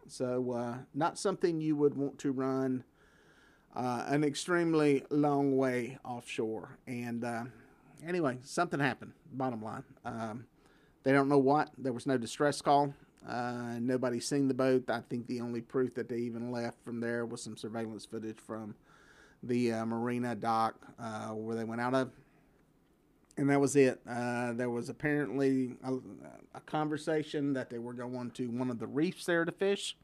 so 0.07 0.53
uh, 0.53 0.77
not 0.93 1.19
something 1.19 1.63
you 1.63 1.75
would 1.77 1.97
want 1.97 2.19
to 2.19 2.31
run 2.33 2.85
an 3.75 4.23
extremely 4.23 5.03
long 5.09 5.57
way 5.57 5.97
offshore. 6.05 6.77
And 6.87 7.25
anyway, 8.07 8.37
something 8.43 8.81
happened. 8.81 9.13
Bottom 9.33 9.63
line, 9.63 9.85
um, 10.05 10.45
they 11.05 11.13
don't 11.13 11.31
know 11.31 11.39
what. 11.39 11.71
There 11.79 11.95
was 11.95 12.07
no 12.07 12.19
distress 12.19 12.61
call. 12.61 12.93
Uh, 13.27 13.79
nobody's 13.81 14.29
seen 14.29 14.49
the 14.49 14.55
boat. 14.55 14.91
I 14.91 15.01
think 15.01 15.27
the 15.27 15.41
only 15.41 15.63
proof 15.63 15.95
that 15.95 16.09
they 16.09 16.19
even 16.19 16.53
left 16.53 16.83
from 16.85 17.01
there 17.01 17.25
was 17.25 17.43
some 17.43 17.57
surveillance 17.57 18.05
footage 18.05 18.39
from 18.39 18.75
the 19.47 19.73
uh, 19.73 19.85
marina 19.85 20.35
dock 20.35 20.75
where 21.33 21.57
they 21.57 21.65
went 21.65 21.81
out 21.81 21.95
of 21.95 22.11
and 23.37 23.51
that 23.51 23.61
was 23.61 23.77
it. 23.77 24.01
Uh, 24.09 24.53
there 24.53 24.71
was 24.71 24.89
apparently 24.89 25.77
a, 25.85 25.95
a, 26.55 26.61
conversation 26.61 27.53
that 27.55 27.69
they 27.69 27.79
were 27.79 27.93
going 27.93 28.31
to 28.33 28.49
one 28.49 28.71
of 28.71 28.79
the 28.79 28.87
reefs 28.87 29.25
there 29.25 29.45
to 29.45 29.53
fish, 29.53 29.97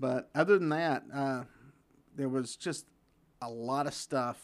but 0.00 0.30
other 0.34 0.58
than 0.58 0.70
that, 0.70 1.04
uh, 1.12 1.42
there 2.16 2.28
was 2.28 2.56
just 2.56 2.86
a 3.42 3.48
lot 3.48 3.86
of 3.86 3.94
stuff 3.94 4.40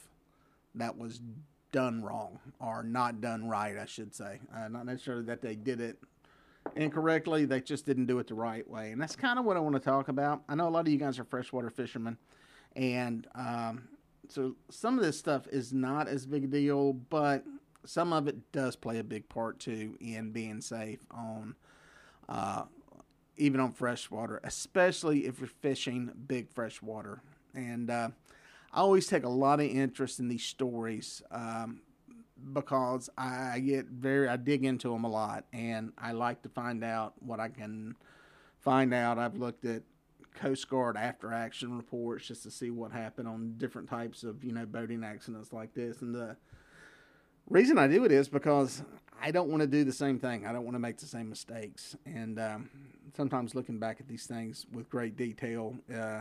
that 0.75 0.96
was 0.96 1.20
done 1.72 2.02
wrong 2.02 2.38
or 2.60 2.82
not 2.82 3.20
done 3.20 3.49
right, 3.49 3.78
I 3.78 3.87
should 3.87 4.14
say. 4.14 4.40
Uh, 4.54 4.68
not 4.68 4.87
necessarily 4.87 5.25
that 5.25 5.40
they 5.40 5.54
did 5.54 5.80
it 5.80 5.99
incorrectly, 6.76 7.46
they 7.46 7.60
just 7.60 7.87
didn't 7.87 8.06
do 8.06 8.18
it 8.18 8.26
the 8.26 8.34
right 8.34 8.68
way, 8.68 8.92
and 8.92 9.00
that's 9.00 9.16
kind 9.16 9.38
of 9.38 9.44
what 9.44 9.56
I 9.56 9.60
want 9.60 9.76
to 9.76 9.80
talk 9.80 10.08
about. 10.08 10.42
I 10.49 10.54
know 10.54 10.68
a 10.68 10.70
lot 10.70 10.80
of 10.80 10.88
you 10.88 10.99
guys 10.99 11.18
are 11.18 11.25
freshwater 11.25 11.70
fishermen, 11.70 12.18
and 12.76 13.26
um, 13.34 13.88
so 14.30 14.56
some 14.70 14.99
of 14.99 15.04
this 15.04 15.18
stuff 15.18 15.46
is 15.49 15.72
not 15.72 16.08
as 16.08 16.26
big 16.26 16.44
a 16.44 16.46
deal, 16.46 16.92
but 16.92 17.44
some 17.84 18.12
of 18.12 18.28
it 18.28 18.52
does 18.52 18.76
play 18.76 18.99
a 18.99 19.04
big 19.04 19.28
part 19.28 19.58
too 19.58 19.96
in 20.00 20.32
being 20.32 20.60
safe 20.60 21.00
on 21.10 21.54
uh, 22.28 22.64
even 23.37 23.58
on 23.60 23.72
freshwater, 23.72 24.40
especially 24.44 25.26
if 25.26 25.40
you're 25.40 25.49
fishing 25.49 26.10
big 26.26 26.50
freshwater. 26.50 27.22
And 27.54 27.90
uh, 27.90 28.10
I 28.72 28.80
always 28.80 29.06
take 29.06 29.25
a 29.25 29.28
lot 29.28 29.60
of 29.60 29.66
interest 29.66 30.20
in 30.20 30.28
these 30.28 30.44
stories 30.44 31.22
um, 31.30 31.80
because 32.52 33.10
I 33.18 33.58
get 33.60 33.87
very 33.87 34.28
I 34.28 34.37
dig 34.37 34.64
into 34.64 34.92
them 34.92 35.04
a 35.04 35.10
lot, 35.10 35.44
and 35.52 35.92
I 35.99 36.12
like 36.12 36.42
to 36.42 36.49
find 36.49 36.84
out 36.84 37.14
what 37.20 37.40
I 37.40 37.49
can 37.49 37.96
find 38.60 38.94
out. 38.94 39.18
I've 39.18 39.37
looked 39.37 39.64
at 39.64 39.82
Coast 40.40 40.68
Guard 40.68 40.97
after 40.97 41.32
action 41.32 41.76
reports 41.76 42.26
just 42.26 42.42
to 42.44 42.50
see 42.50 42.70
what 42.70 42.92
happened 42.92 43.28
on 43.28 43.54
different 43.59 43.88
types 43.88 44.23
of 44.25 44.42
you 44.42 44.52
know 44.52 44.66
boating 44.66 45.04
accidents 45.04 45.52
like 45.52 45.75
this, 45.75 46.00
and 46.00 46.14
the 46.14 46.37
Reason 47.50 47.78
I 47.78 47.88
do 47.88 48.04
it 48.04 48.12
is 48.12 48.28
because 48.28 48.80
I 49.20 49.32
don't 49.32 49.49
want 49.49 49.61
to 49.62 49.66
do 49.66 49.82
the 49.82 49.92
same 49.92 50.20
thing. 50.20 50.47
I 50.47 50.52
don't 50.52 50.62
want 50.62 50.76
to 50.76 50.78
make 50.78 50.99
the 50.99 51.06
same 51.06 51.28
mistakes. 51.28 51.97
And 52.06 52.38
um, 52.38 52.70
sometimes 53.16 53.56
looking 53.56 53.80
back 53.80 54.00
at 54.00 54.06
these 54.06 54.25
things 54.26 54.66
with 54.73 54.88
great 54.88 55.16
detail 55.16 55.75
uh, 55.92 56.20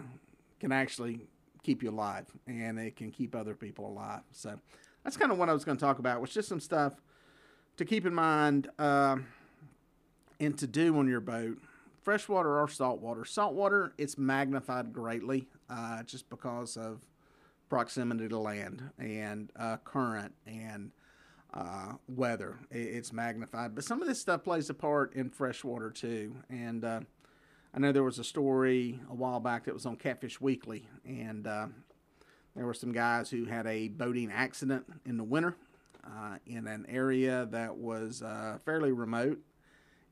can 0.60 0.72
actually 0.72 1.28
keep 1.62 1.84
you 1.84 1.92
alive, 1.92 2.26
and 2.48 2.80
it 2.80 2.96
can 2.96 3.12
keep 3.12 3.36
other 3.36 3.54
people 3.54 3.88
alive. 3.88 4.22
So 4.32 4.60
that's 5.04 5.18
kind 5.18 5.32
of 5.32 5.38
what 5.38 5.50
I 5.50 5.54
was 5.54 5.64
going 5.64 5.78
to 5.78 5.86
talk 5.86 6.00
about. 6.00 6.20
Was 6.20 6.32
just 6.32 6.50
some 6.50 6.60
stuff 6.60 6.94
to 7.78 7.86
keep 7.86 8.08
in 8.08 8.16
mind 8.16 8.68
uh, 8.80 9.18
and 10.40 10.58
to 10.58 10.66
do 10.66 10.98
on 10.98 11.08
your 11.08 11.22
boat. 11.22 11.60
Freshwater 12.10 12.60
or 12.60 12.68
saltwater. 12.68 13.24
Saltwater, 13.24 13.94
it's 14.00 14.18
magnified 14.18 14.92
greatly 14.92 15.48
uh, 15.70 16.02
just 16.02 16.28
because 16.28 16.76
of 16.76 17.06
proximity 17.70 18.28
to 18.28 18.40
land 18.40 18.82
and 18.98 19.52
uh, 19.56 19.78
current 19.84 20.34
and 20.48 20.90
uh, 21.54 21.94
weather. 22.08 22.58
It's 22.72 23.14
magnified, 23.14 23.76
but 23.76 23.84
some 23.84 24.02
of 24.02 24.08
this 24.08 24.20
stuff 24.20 24.44
plays 24.44 24.72
a 24.72 24.74
part 24.74 25.14
in 25.14 25.30
freshwater 25.30 25.92
too. 25.92 26.34
And 26.50 26.84
uh, 26.84 27.02
I 27.76 27.80
know 27.80 27.92
there 27.92 28.02
was 28.02 28.18
a 28.18 28.24
story 28.24 29.00
a 29.08 29.14
while 29.14 29.40
back 29.40 29.66
that 29.66 29.76
was 29.76 29.86
on 29.86 29.96
Catfish 29.96 30.42
Weekly, 30.42 30.88
and 31.06 31.46
uh, 31.46 31.68
there 32.56 32.66
were 32.66 32.74
some 32.74 32.92
guys 32.92 33.30
who 33.30 33.46
had 33.46 33.68
a 33.68 33.90
boating 33.90 34.32
accident 34.32 34.84
in 35.06 35.18
the 35.18 35.24
winter 35.24 35.56
uh, 36.04 36.38
in 36.48 36.66
an 36.66 36.88
area 36.90 37.48
that 37.52 37.78
was 37.78 38.24
fairly 38.66 38.94
remote, 38.94 39.38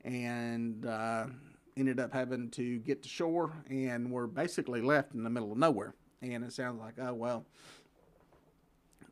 and 0.04 0.86
ended 1.78 2.00
up 2.00 2.12
having 2.12 2.50
to 2.50 2.78
get 2.80 3.02
to 3.02 3.08
shore 3.08 3.52
and 3.70 4.10
were 4.10 4.26
basically 4.26 4.80
left 4.80 5.14
in 5.14 5.22
the 5.22 5.30
middle 5.30 5.52
of 5.52 5.58
nowhere. 5.58 5.94
And 6.20 6.44
it 6.44 6.52
sounds 6.52 6.80
like, 6.80 6.94
oh 7.00 7.14
well, 7.14 7.46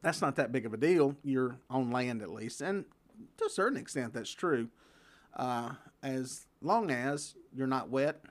that's 0.02 0.20
not 0.20 0.36
that 0.36 0.52
big 0.52 0.66
of 0.66 0.74
a 0.74 0.76
deal. 0.76 1.16
You're 1.22 1.58
on 1.70 1.90
land 1.90 2.22
at 2.22 2.30
least, 2.30 2.60
and 2.60 2.84
to 3.38 3.46
a 3.46 3.50
certain 3.50 3.78
extent, 3.78 4.12
that's 4.12 4.32
true. 4.32 4.68
Uh, 5.34 5.72
as 6.02 6.46
long 6.60 6.90
as 6.90 7.34
you're 7.54 7.66
not 7.66 7.90
wet, 7.90 8.22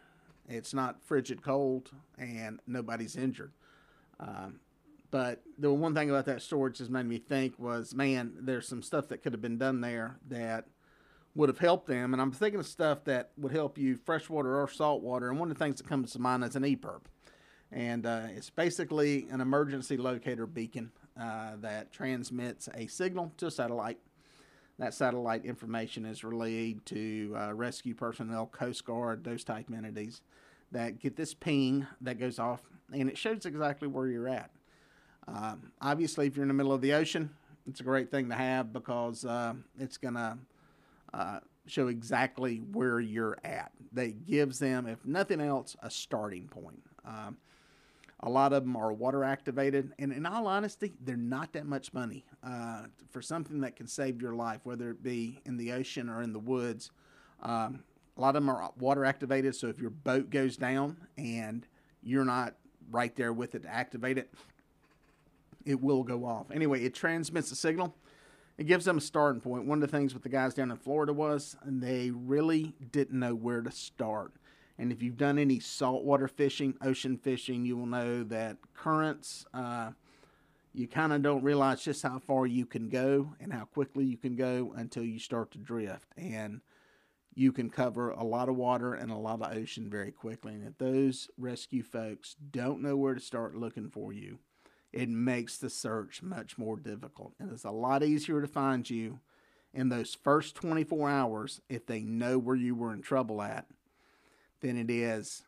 it's 0.48 0.74
not 0.74 1.04
frigid 1.04 1.42
cold, 1.42 1.92
and 2.18 2.60
nobody's 2.68 3.16
injured. 3.16 3.52
Um, 4.20 4.60
but 5.12 5.44
the 5.58 5.72
one 5.74 5.94
thing 5.94 6.10
about 6.10 6.26
that 6.26 6.42
storage 6.42 6.80
has 6.80 6.90
made 6.90 7.06
me 7.06 7.18
think 7.20 7.58
was, 7.58 7.94
man, 7.96 8.34
there's 8.42 8.68
some 8.68 8.82
stuff 8.82 9.08
that 9.10 9.24
could 9.24 9.34
have 9.34 9.42
been 9.42 9.58
done 9.58 9.82
there 9.82 10.18
that 10.28 10.66
would 11.36 11.50
have 11.50 11.60
helped 11.60 11.88
them. 11.88 12.14
And 12.14 12.22
I'm 12.22 12.32
thinking 12.32 12.60
of 12.60 12.66
stuff 12.66 13.04
that 13.06 13.32
would 13.38 13.52
help 13.52 13.78
you 13.78 13.98
freshwater 13.98 14.62
or 14.62 14.70
saltwater. 14.70 15.30
And 15.30 15.40
one 15.40 15.52
of 15.52 15.58
the 15.58 15.64
things 15.64 15.78
that 15.78 15.88
comes 15.88 16.14
to 16.14 16.20
mind 16.20 16.44
is 16.44 16.56
an 16.56 16.64
EPIRB. 16.64 17.02
And 17.72 18.06
uh, 18.06 18.28
it's 18.36 18.50
basically 18.50 19.28
an 19.30 19.42
emergency 19.42 19.98
locator 19.98 20.48
beacon 20.48 20.92
uh, 21.20 21.52
that 21.62 21.92
transmits 21.92 22.70
a 22.74 22.88
signal 22.88 23.34
to 23.38 23.48
a 23.48 23.52
satellite. 23.52 24.00
That 24.80 24.94
satellite 24.94 25.46
information 25.46 26.06
is 26.06 26.24
relayed 26.24 26.86
to 26.88 27.36
uh, 27.38 27.54
rescue 27.54 27.96
personnel, 27.96 28.48
Coast 28.48 28.86
Guard, 28.86 29.24
those 29.24 29.44
type 29.44 29.68
entities 29.74 30.22
that 30.72 31.00
get 31.00 31.16
this 31.16 31.34
ping 31.34 31.88
that 32.02 32.20
goes 32.20 32.40
off, 32.40 32.62
and 32.92 33.10
it 33.10 33.18
shows 33.18 33.46
exactly 33.46 33.88
where 33.88 34.08
you're 34.08 34.28
at. 34.28 34.52
Um, 35.28 35.72
obviously, 35.82 36.28
if 36.28 36.36
you're 36.36 36.44
in 36.44 36.50
the 36.50 36.54
middle 36.54 36.74
of 36.74 36.82
the 36.82 36.94
ocean, 36.94 37.30
it's 37.68 37.80
a 37.80 37.84
great 37.84 38.12
thing 38.12 38.30
to 38.30 38.36
have 38.36 38.74
because 38.74 39.24
uh, 39.24 39.54
it's 39.80 39.98
going 39.98 40.16
to 40.16 40.38
uh, 41.16 41.40
show 41.66 41.88
exactly 41.88 42.58
where 42.58 43.00
you're 43.00 43.38
at. 43.44 43.72
They 43.92 44.12
gives 44.12 44.60
them, 44.60 44.86
if 44.86 45.04
nothing 45.06 45.40
else, 45.40 45.76
a 45.82 45.90
starting 45.90 46.48
point. 46.48 46.84
Um, 47.06 47.38
a 48.22 48.30
lot 48.30 48.54
of 48.54 48.64
them 48.64 48.76
are 48.76 48.92
water 48.92 49.24
activated, 49.24 49.94
and 50.00 50.12
in 50.12 50.26
all 50.26 50.48
honesty, 50.48 50.94
they're 51.02 51.16
not 51.16 51.54
that 51.54 51.66
much 51.66 51.94
money 51.94 52.26
uh, 52.44 52.84
for 53.10 53.22
something 53.22 53.62
that 53.62 53.76
can 53.76 53.88
save 53.88 54.22
your 54.22 54.34
life, 54.34 54.62
whether 54.64 54.90
it 54.92 55.04
be 55.04 55.42
in 55.46 55.58
the 55.58 55.72
ocean 55.72 56.10
or 56.10 56.22
in 56.22 56.34
the 56.34 56.40
woods. 56.40 56.92
Um, 57.42 57.84
a 58.18 58.22
lot 58.22 58.30
of 58.30 58.44
them 58.44 58.50
are 58.50 58.72
water 58.80 59.06
activated, 59.06 59.56
so 59.56 59.68
if 59.68 59.80
your 59.80 59.90
boat 59.90 60.30
goes 60.30 60.58
down 60.58 60.98
and 61.18 61.68
you're 62.02 62.26
not 62.26 62.56
right 62.92 63.16
there 63.16 63.34
with 63.34 63.56
it 63.56 63.64
to 63.64 63.74
activate 63.74 64.18
it, 64.18 64.34
it 65.66 65.82
will 65.82 66.04
go 66.04 66.26
off. 66.26 66.52
Anyway, 66.52 66.84
it 66.84 66.94
transmits 66.94 67.52
a 67.52 67.56
signal. 67.56 67.96
It 68.58 68.68
gives 68.68 68.86
them 68.86 68.98
a 68.98 69.02
starting 69.02 69.42
point. 69.42 69.66
One 69.66 69.82
of 69.82 69.90
the 69.90 69.98
things 69.98 70.14
with 70.14 70.24
the 70.24 70.30
guys 70.30 70.54
down 70.54 70.72
in 70.72 70.78
Florida 70.78 71.12
was 71.12 71.58
they 71.66 72.12
really 72.12 72.74
didn't 72.92 73.20
know 73.20 73.36
where 73.36 73.62
to 73.62 73.72
start. 73.72 74.34
And 74.78 74.92
if 74.92 75.02
you've 75.02 75.18
done 75.18 75.38
any 75.38 75.60
saltwater 75.60 76.28
fishing, 76.28 76.76
ocean 76.82 77.18
fishing, 77.18 77.66
you 77.66 77.78
will 77.78 77.86
know 77.86 78.24
that 78.24 78.58
currents, 78.74 79.46
uh, 79.54 79.92
you 80.74 80.88
kind 80.88 81.14
of 81.14 81.22
don't 81.22 81.44
realize 81.44 81.82
just 81.82 82.04
how 82.04 82.20
far 82.20 82.46
you 82.46 82.66
can 82.66 82.90
go 82.90 83.34
and 83.40 83.54
how 83.54 83.66
quickly 83.66 84.06
you 84.06 84.18
can 84.18 84.36
go 84.36 84.74
until 84.76 85.04
you 85.04 85.20
start 85.20 85.52
to 85.52 85.58
drift. 85.58 86.08
And 86.18 86.62
you 87.34 87.52
can 87.52 87.70
cover 87.70 88.12
a 88.12 88.24
lot 88.24 88.48
of 88.48 88.56
water 88.56 88.94
and 88.94 89.12
a 89.12 89.18
lot 89.18 89.42
of 89.42 89.56
ocean 89.56 89.90
very 89.90 90.12
quickly. 90.12 90.54
And 90.54 90.66
if 90.66 90.78
those 90.78 91.30
rescue 91.38 91.84
folks 91.84 92.36
don't 92.52 92.82
know 92.82 92.96
where 92.96 93.14
to 93.14 93.20
start 93.20 93.56
looking 93.56 93.90
for 93.90 94.14
you, 94.14 94.40
it 94.96 95.10
makes 95.10 95.58
the 95.58 95.70
search 95.70 96.24
much 96.24 96.58
more 96.58 96.78
difficult. 96.78 97.34
And 97.38 97.52
it's 97.52 97.66
a 97.66 97.72
lot 97.72 98.02
easier 98.02 98.42
to 98.42 98.48
find 98.48 98.90
you 98.90 99.20
in 99.74 99.90
those 99.90 100.16
first 100.24 100.56
24 100.56 101.10
hours 101.10 101.62
if 101.68 101.86
they 101.86 102.02
know 102.02 102.40
where 102.40 102.56
you 102.56 102.74
were 102.74 102.94
in 102.94 103.02
trouble 103.02 103.42
at 103.42 103.66
than 104.62 104.78
it 104.78 104.90
is 104.90 105.44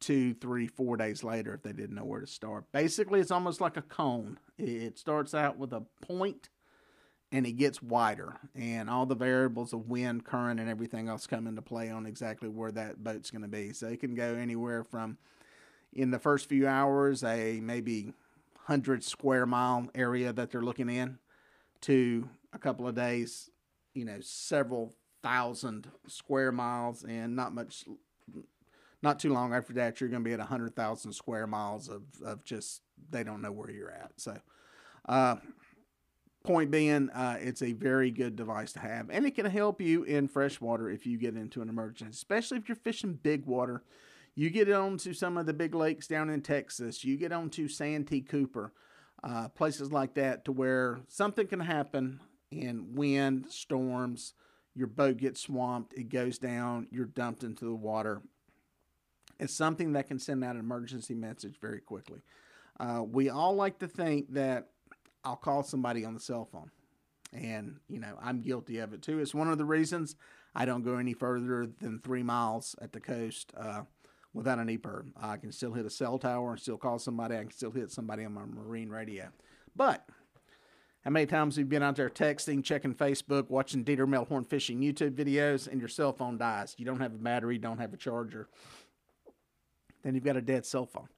two, 0.00 0.32
three, 0.32 0.66
four 0.66 0.96
days 0.96 1.22
later 1.22 1.52
if 1.52 1.62
they 1.62 1.74
didn't 1.74 1.94
know 1.94 2.06
where 2.06 2.22
to 2.22 2.26
start. 2.26 2.64
Basically, 2.72 3.20
it's 3.20 3.30
almost 3.30 3.60
like 3.60 3.76
a 3.76 3.82
cone. 3.82 4.38
It 4.56 4.98
starts 4.98 5.34
out 5.34 5.58
with 5.58 5.74
a 5.74 5.84
point 6.00 6.48
and 7.32 7.46
it 7.46 7.52
gets 7.52 7.80
wider, 7.80 8.40
and 8.56 8.90
all 8.90 9.06
the 9.06 9.14
variables 9.14 9.72
of 9.72 9.88
wind, 9.88 10.24
current, 10.24 10.58
and 10.58 10.68
everything 10.68 11.08
else 11.08 11.28
come 11.28 11.46
into 11.46 11.62
play 11.62 11.88
on 11.88 12.04
exactly 12.04 12.48
where 12.48 12.72
that 12.72 13.04
boat's 13.04 13.30
going 13.30 13.42
to 13.42 13.48
be. 13.48 13.72
So 13.72 13.86
it 13.86 14.00
can 14.00 14.16
go 14.16 14.34
anywhere 14.34 14.82
from 14.82 15.16
in 15.92 16.10
the 16.10 16.18
first 16.18 16.48
few 16.48 16.66
hours, 16.66 17.22
a 17.22 17.60
maybe 17.60 18.14
100 18.70 19.02
square 19.02 19.46
mile 19.46 19.88
area 19.96 20.32
that 20.32 20.52
they're 20.52 20.62
looking 20.62 20.88
in, 20.88 21.18
to 21.80 22.28
a 22.52 22.58
couple 22.58 22.86
of 22.86 22.94
days, 22.94 23.50
you 23.94 24.04
know, 24.04 24.18
several 24.20 24.94
thousand 25.24 25.90
square 26.06 26.52
miles, 26.52 27.02
and 27.02 27.34
not 27.34 27.52
much 27.52 27.84
not 29.02 29.18
too 29.18 29.32
long 29.32 29.52
after 29.52 29.72
that, 29.72 30.00
you're 30.00 30.08
going 30.08 30.22
to 30.22 30.28
be 30.28 30.34
at 30.34 30.38
a 30.38 30.42
100,000 30.42 31.12
square 31.12 31.48
miles 31.48 31.88
of, 31.88 32.02
of 32.24 32.44
just, 32.44 32.82
they 33.10 33.24
don't 33.24 33.40
know 33.42 33.50
where 33.50 33.70
you're 33.70 33.90
at. 33.90 34.12
So, 34.18 34.38
uh, 35.08 35.36
point 36.44 36.70
being, 36.70 37.08
uh, 37.10 37.38
it's 37.40 37.62
a 37.62 37.72
very 37.72 38.10
good 38.10 38.36
device 38.36 38.72
to 38.74 38.80
have, 38.80 39.08
and 39.10 39.26
it 39.26 39.34
can 39.34 39.46
help 39.46 39.80
you 39.80 40.04
in 40.04 40.28
freshwater 40.28 40.88
if 40.88 41.06
you 41.06 41.18
get 41.18 41.34
into 41.34 41.60
an 41.60 41.68
emergency, 41.68 42.12
especially 42.12 42.58
if 42.58 42.68
you're 42.68 42.76
fishing 42.76 43.14
big 43.14 43.46
water. 43.46 43.82
You 44.40 44.48
get 44.48 44.72
onto 44.72 45.12
some 45.12 45.36
of 45.36 45.44
the 45.44 45.52
big 45.52 45.74
lakes 45.74 46.06
down 46.06 46.30
in 46.30 46.40
Texas, 46.40 47.04
you 47.04 47.18
get 47.18 47.30
onto 47.30 47.68
Santee 47.68 48.22
Cooper, 48.22 48.72
uh, 49.22 49.48
places 49.48 49.92
like 49.92 50.14
that, 50.14 50.46
to 50.46 50.52
where 50.52 51.00
something 51.08 51.46
can 51.46 51.60
happen 51.60 52.20
in 52.50 52.94
wind, 52.94 53.50
storms, 53.50 54.32
your 54.74 54.86
boat 54.86 55.18
gets 55.18 55.42
swamped, 55.42 55.92
it 55.92 56.08
goes 56.08 56.38
down, 56.38 56.86
you're 56.90 57.04
dumped 57.04 57.44
into 57.44 57.66
the 57.66 57.74
water, 57.74 58.22
it's 59.38 59.52
something 59.52 59.92
that 59.92 60.08
can 60.08 60.18
send 60.18 60.42
out 60.42 60.54
an 60.54 60.60
emergency 60.60 61.14
message 61.14 61.60
very 61.60 61.80
quickly. 61.80 62.22
Uh, 62.80 63.02
we 63.06 63.28
all 63.28 63.54
like 63.54 63.78
to 63.80 63.88
think 63.88 64.32
that 64.32 64.68
I'll 65.22 65.36
call 65.36 65.62
somebody 65.64 66.02
on 66.06 66.14
the 66.14 66.20
cell 66.20 66.48
phone. 66.50 66.70
And, 67.34 67.76
you 67.90 68.00
know, 68.00 68.16
I'm 68.22 68.40
guilty 68.40 68.78
of 68.78 68.94
it 68.94 69.02
too. 69.02 69.18
It's 69.18 69.34
one 69.34 69.50
of 69.50 69.58
the 69.58 69.66
reasons 69.66 70.16
I 70.54 70.64
don't 70.64 70.82
go 70.82 70.96
any 70.96 71.12
further 71.12 71.66
than 71.78 71.98
three 71.98 72.22
miles 72.22 72.74
at 72.80 72.92
the 72.92 73.00
coast 73.00 73.52
uh, 73.54 73.82
without 74.32 74.58
an 74.58 74.68
EPIRB. 74.68 75.12
I 75.20 75.36
can 75.36 75.52
still 75.52 75.72
hit 75.72 75.86
a 75.86 75.90
cell 75.90 76.18
tower 76.18 76.52
and 76.52 76.60
still 76.60 76.76
call 76.76 76.98
somebody. 76.98 77.36
I 77.36 77.40
can 77.40 77.50
still 77.50 77.70
hit 77.70 77.90
somebody 77.90 78.24
on 78.24 78.34
my 78.34 78.44
marine 78.44 78.88
radio. 78.88 79.28
But 79.74 80.06
how 81.04 81.10
many 81.10 81.26
times 81.26 81.56
have 81.56 81.64
you 81.64 81.68
been 81.68 81.82
out 81.82 81.96
there 81.96 82.10
texting, 82.10 82.62
checking 82.62 82.94
Facebook, 82.94 83.48
watching 83.48 83.84
Dieter 83.84 84.06
Melhorn 84.06 84.48
fishing 84.48 84.80
YouTube 84.80 85.12
videos, 85.12 85.66
and 85.66 85.80
your 85.80 85.88
cell 85.88 86.12
phone 86.12 86.38
dies? 86.38 86.74
You 86.78 86.84
don't 86.84 87.00
have 87.00 87.14
a 87.14 87.18
battery, 87.18 87.58
don't 87.58 87.78
have 87.78 87.94
a 87.94 87.96
charger 87.96 88.48
then 90.02 90.14
you've 90.14 90.24
got 90.24 90.36
a 90.36 90.42
dead 90.42 90.66
cell 90.66 90.86
phone. 90.86 91.08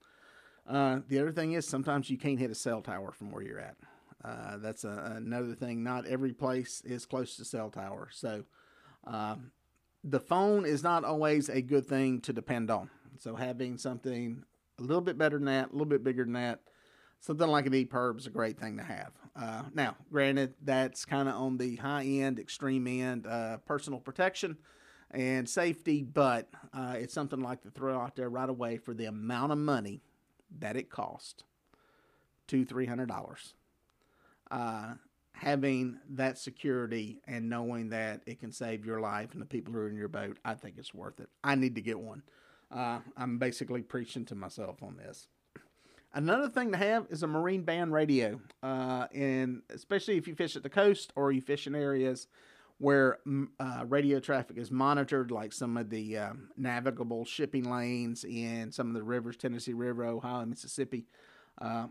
Uh, 0.68 1.00
the 1.08 1.18
other 1.18 1.32
thing 1.32 1.52
is 1.52 1.66
sometimes 1.66 2.08
you 2.08 2.16
can't 2.16 2.38
hit 2.38 2.50
a 2.50 2.54
cell 2.54 2.80
tower 2.80 3.12
from 3.12 3.30
where 3.30 3.42
you're 3.42 3.58
at. 3.58 3.76
Uh, 4.24 4.56
that's 4.58 4.84
a, 4.84 5.14
another 5.16 5.54
thing. 5.54 5.82
Not 5.82 6.06
every 6.06 6.32
place 6.32 6.82
is 6.84 7.04
close 7.04 7.36
to 7.36 7.44
cell 7.44 7.70
tower. 7.70 8.08
So 8.12 8.44
um, 9.04 9.50
the 10.04 10.20
phone 10.20 10.64
is 10.64 10.82
not 10.82 11.04
always 11.04 11.48
a 11.48 11.60
good 11.60 11.86
thing 11.86 12.20
to 12.22 12.32
depend 12.32 12.70
on. 12.70 12.90
So 13.18 13.34
having 13.34 13.78
something 13.78 14.44
a 14.78 14.82
little 14.82 15.00
bit 15.00 15.18
better 15.18 15.36
than 15.36 15.46
that, 15.46 15.70
a 15.70 15.72
little 15.72 15.86
bit 15.86 16.04
bigger 16.04 16.24
than 16.24 16.34
that, 16.34 16.60
something 17.20 17.46
like 17.48 17.66
an 17.66 17.72
EPIRB 17.72 18.18
is 18.18 18.26
a 18.26 18.30
great 18.30 18.58
thing 18.58 18.76
to 18.76 18.82
have. 18.82 19.12
Uh, 19.36 19.62
now, 19.74 19.96
granted, 20.10 20.54
that's 20.62 21.04
kind 21.04 21.28
of 21.28 21.34
on 21.36 21.56
the 21.56 21.76
high 21.76 22.04
end, 22.04 22.38
extreme 22.38 22.86
end, 22.86 23.26
uh, 23.26 23.58
personal 23.58 24.00
protection 24.00 24.56
and 25.10 25.48
safety, 25.48 26.02
but 26.02 26.48
uh, 26.72 26.94
it's 26.96 27.14
something 27.14 27.40
like 27.40 27.62
to 27.62 27.70
throw 27.70 27.98
out 27.98 28.16
there 28.16 28.28
right 28.28 28.48
away 28.48 28.76
for 28.76 28.94
the 28.94 29.04
amount 29.04 29.52
of 29.52 29.58
money 29.58 30.02
that 30.58 30.76
it 30.76 30.90
cost 30.90 31.44
two 32.46 32.64
three 32.64 32.86
hundred 32.86 33.08
dollars. 33.08 33.54
Uh, 34.50 34.94
having 35.32 35.98
that 36.10 36.38
security 36.38 37.20
and 37.26 37.48
knowing 37.48 37.88
that 37.88 38.22
it 38.26 38.38
can 38.38 38.52
save 38.52 38.84
your 38.84 39.00
life 39.00 39.32
and 39.32 39.40
the 39.40 39.46
people 39.46 39.72
who 39.72 39.80
are 39.80 39.88
in 39.88 39.96
your 39.96 40.08
boat, 40.08 40.38
I 40.44 40.54
think 40.54 40.76
it's 40.78 40.94
worth 40.94 41.20
it. 41.20 41.28
I 41.42 41.54
need 41.54 41.74
to 41.74 41.80
get 41.80 41.98
one. 41.98 42.22
Uh, 42.72 43.00
I'm 43.16 43.38
basically 43.38 43.82
preaching 43.82 44.24
to 44.26 44.34
myself 44.34 44.82
on 44.82 44.96
this. 44.96 45.28
Another 46.14 46.48
thing 46.48 46.72
to 46.72 46.78
have 46.78 47.06
is 47.10 47.22
a 47.22 47.26
marine 47.26 47.62
band 47.62 47.92
radio, 47.92 48.40
uh, 48.62 49.06
and 49.14 49.62
especially 49.70 50.16
if 50.18 50.28
you 50.28 50.34
fish 50.34 50.56
at 50.56 50.62
the 50.62 50.68
coast 50.68 51.12
or 51.16 51.32
you 51.32 51.40
fish 51.40 51.66
in 51.66 51.74
areas 51.74 52.28
where 52.78 53.18
uh, 53.60 53.84
radio 53.86 54.18
traffic 54.20 54.58
is 54.58 54.70
monitored, 54.70 55.30
like 55.30 55.52
some 55.52 55.76
of 55.76 55.88
the 55.88 56.18
um, 56.18 56.48
navigable 56.56 57.24
shipping 57.24 57.70
lanes 57.70 58.24
in 58.24 58.72
some 58.72 58.88
of 58.88 58.94
the 58.94 59.02
rivers, 59.02 59.36
Tennessee 59.36 59.72
River, 59.72 60.04
Ohio, 60.04 60.44
Mississippi. 60.44 61.06
Uh, 61.60 61.86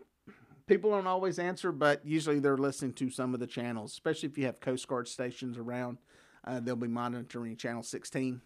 people 0.67 0.91
don't 0.91 1.07
always 1.07 1.39
answer, 1.39 1.71
but 1.71 2.05
usually 2.05 2.39
they're 2.39 2.57
listening 2.57 2.93
to 2.93 3.09
some 3.09 3.33
of 3.33 3.39
the 3.39 3.47
channels, 3.47 3.93
especially 3.93 4.29
if 4.29 4.37
you 4.37 4.45
have 4.45 4.59
Coast 4.59 4.87
Guard 4.87 5.07
stations 5.07 5.57
around. 5.57 5.97
Uh, 6.43 6.59
they'll 6.59 6.75
be 6.75 6.87
monitoring 6.87 7.55
Channel 7.55 7.83
16. 7.83 8.41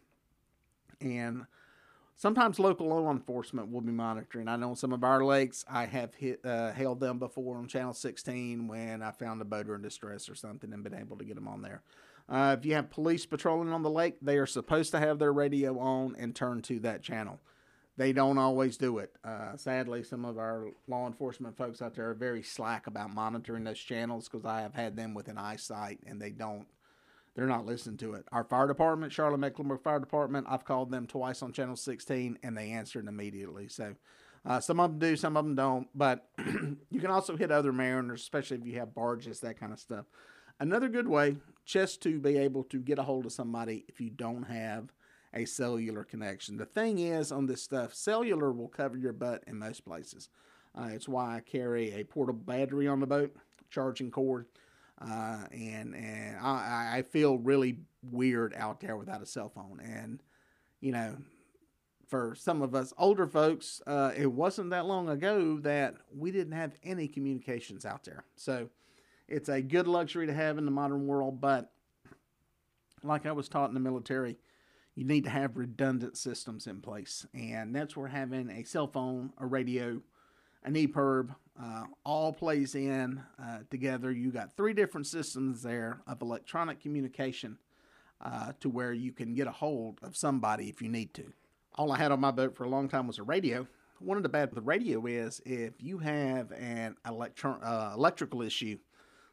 And 1.01 1.45
sometimes 2.15 2.59
local 2.59 2.87
law 2.87 3.11
enforcement 3.11 3.71
will 3.71 3.81
be 3.81 3.91
monitoring. 3.91 4.47
I 4.47 4.55
know 4.55 4.73
some 4.73 4.93
of 4.93 5.03
our 5.03 5.23
lakes, 5.23 5.65
I 5.69 5.85
have 5.85 6.13
hit, 6.15 6.39
uh, 6.45 6.71
hailed 6.71 6.99
them 6.99 7.19
before 7.19 7.57
on 7.57 7.67
Channel 7.67 7.93
16 7.93 8.67
when 8.67 9.01
I 9.01 9.11
found 9.11 9.41
a 9.41 9.45
boater 9.45 9.75
in 9.75 9.81
distress 9.81 10.29
or 10.29 10.35
something 10.35 10.73
and 10.73 10.83
been 10.83 10.93
able 10.93 11.17
to 11.17 11.25
get 11.25 11.35
them 11.35 11.47
on 11.47 11.61
there. 11.61 11.81
Uh, 12.27 12.55
if 12.57 12.65
you 12.65 12.73
have 12.73 12.89
police 12.89 13.25
patrolling 13.25 13.71
on 13.71 13.83
the 13.83 13.89
lake, 13.89 14.17
they 14.21 14.37
are 14.37 14.47
supposed 14.47 14.91
to 14.91 14.99
have 14.99 15.19
their 15.19 15.33
radio 15.33 15.77
on 15.77 16.15
and 16.17 16.35
turn 16.35 16.61
to 16.63 16.79
that 16.79 17.03
channel. 17.03 17.39
They 17.97 18.11
don't 18.11 18.37
always 18.37 18.77
do 18.77 18.97
it. 18.97 19.15
Uh, 19.23 19.55
sadly, 19.55 20.03
some 20.03 20.25
of 20.25 20.37
our 20.37 20.67
law 20.87 21.07
enforcement 21.07 21.55
folks 21.55 21.81
out 21.81 21.95
there 21.95 22.09
are 22.09 22.15
very 22.15 22.43
slack 22.43 22.87
about 22.87 23.13
monitoring 23.13 23.63
those 23.63 23.79
channels 23.79 24.27
because 24.27 24.45
I 24.45 24.61
have 24.61 24.73
had 24.73 24.97
them 24.97 25.13
within 25.13 25.37
eyesight 25.37 25.99
and 26.05 26.21
they 26.21 26.31
don't. 26.31 26.67
They're 27.35 27.45
not 27.47 27.65
listening 27.65 27.97
to 27.97 28.13
it. 28.13 28.25
Our 28.31 28.45
fire 28.45 28.67
department, 28.67 29.11
Charlotte 29.11 29.39
Mecklenburg 29.39 29.81
Fire 29.81 29.99
Department, 29.99 30.47
I've 30.49 30.63
called 30.63 30.89
them 30.89 31.05
twice 31.05 31.41
on 31.41 31.51
Channel 31.51 31.75
16 31.75 32.39
and 32.41 32.57
they 32.57 32.71
answered 32.71 33.07
immediately. 33.07 33.67
So 33.67 33.95
uh, 34.45 34.61
some 34.61 34.79
of 34.79 34.91
them 34.91 34.99
do, 34.99 35.15
some 35.17 35.35
of 35.35 35.43
them 35.43 35.55
don't. 35.55 35.87
But 35.93 36.29
you 36.91 37.01
can 37.01 37.11
also 37.11 37.35
hit 37.35 37.51
other 37.51 37.73
mariners, 37.73 38.21
especially 38.21 38.57
if 38.57 38.65
you 38.65 38.79
have 38.79 38.95
barges, 38.95 39.41
that 39.41 39.59
kind 39.59 39.73
of 39.73 39.79
stuff. 39.79 40.05
Another 40.59 40.87
good 40.87 41.07
way 41.09 41.35
just 41.65 42.01
to 42.03 42.19
be 42.19 42.37
able 42.37 42.63
to 42.65 42.79
get 42.79 42.99
a 42.99 43.03
hold 43.03 43.25
of 43.25 43.33
somebody 43.33 43.83
if 43.89 43.99
you 43.99 44.09
don't 44.09 44.43
have 44.43 44.93
a 45.33 45.43
cellular 45.43 46.05
connection. 46.05 46.55
The 46.55 46.65
thing 46.65 46.99
is, 46.99 47.31
on 47.33 47.45
this 47.45 47.61
stuff, 47.61 47.93
cellular 47.93 48.53
will 48.53 48.69
cover 48.69 48.97
your 48.97 49.11
butt 49.11 49.43
in 49.47 49.59
most 49.59 49.83
places. 49.83 50.29
Uh, 50.73 50.89
it's 50.91 51.09
why 51.09 51.35
I 51.35 51.39
carry 51.41 51.93
a 51.93 52.05
portable 52.05 52.39
battery 52.39 52.87
on 52.87 53.01
the 53.01 53.07
boat, 53.07 53.35
charging 53.69 54.11
cord, 54.11 54.45
uh, 55.01 55.43
and 55.51 55.95
and 55.95 56.37
I, 56.39 56.97
I 56.97 57.01
feel 57.01 57.37
really 57.37 57.79
weird 58.01 58.53
out 58.55 58.79
there 58.79 58.95
without 58.97 59.21
a 59.21 59.25
cell 59.25 59.49
phone. 59.49 59.79
And 59.83 60.21
you 60.79 60.91
know, 60.91 61.17
for 62.07 62.35
some 62.35 62.61
of 62.61 62.75
us 62.75 62.93
older 62.97 63.27
folks, 63.27 63.81
uh, 63.87 64.11
it 64.15 64.31
wasn't 64.31 64.69
that 64.69 64.85
long 64.85 65.09
ago 65.09 65.57
that 65.59 65.95
we 66.15 66.31
didn't 66.31 66.53
have 66.53 66.73
any 66.83 67.07
communications 67.07 67.85
out 67.85 68.03
there. 68.03 68.23
So 68.35 68.69
it's 69.27 69.49
a 69.49 69.61
good 69.61 69.87
luxury 69.87 70.27
to 70.27 70.33
have 70.33 70.57
in 70.57 70.65
the 70.65 70.71
modern 70.71 71.07
world, 71.07 71.41
but 71.41 71.71
like 73.03 73.25
I 73.25 73.31
was 73.31 73.49
taught 73.49 73.69
in 73.69 73.73
the 73.73 73.79
military, 73.79 74.37
you 74.95 75.03
need 75.03 75.25
to 75.25 75.29
have 75.29 75.57
redundant 75.57 76.17
systems 76.17 76.67
in 76.67 76.81
place. 76.81 77.25
And 77.33 77.75
that's 77.75 77.97
where 77.97 78.07
having 78.07 78.49
a 78.49 78.63
cell 78.63 78.87
phone, 78.87 79.31
a 79.37 79.45
radio, 79.45 80.01
an 80.63 80.75
EPIRB, 80.75 81.35
uh, 81.61 81.85
all 82.03 82.33
plays 82.33 82.75
in 82.75 83.21
uh, 83.41 83.59
together. 83.69 84.11
You 84.11 84.31
got 84.31 84.55
three 84.55 84.73
different 84.73 85.07
systems 85.07 85.61
there 85.61 86.01
of 86.07 86.21
electronic 86.21 86.81
communication 86.81 87.57
uh, 88.21 88.51
to 88.59 88.69
where 88.69 88.93
you 88.93 89.11
can 89.11 89.33
get 89.33 89.47
a 89.47 89.51
hold 89.51 89.99
of 90.03 90.15
somebody 90.15 90.69
if 90.69 90.81
you 90.81 90.89
need 90.89 91.13
to. 91.13 91.31
All 91.75 91.91
I 91.91 91.97
had 91.97 92.11
on 92.11 92.19
my 92.19 92.31
boat 92.31 92.55
for 92.55 92.63
a 92.63 92.69
long 92.69 92.87
time 92.87 93.07
was 93.07 93.19
a 93.19 93.23
radio. 93.23 93.67
One 93.99 94.17
of 94.17 94.23
the 94.23 94.29
bad 94.29 94.49
with 94.49 94.55
the 94.55 94.61
radio 94.61 95.05
is 95.05 95.41
if 95.45 95.73
you 95.81 95.97
have 95.99 96.51
an 96.51 96.95
electro- 97.07 97.59
uh, 97.61 97.93
electrical 97.95 98.41
issue, 98.41 98.77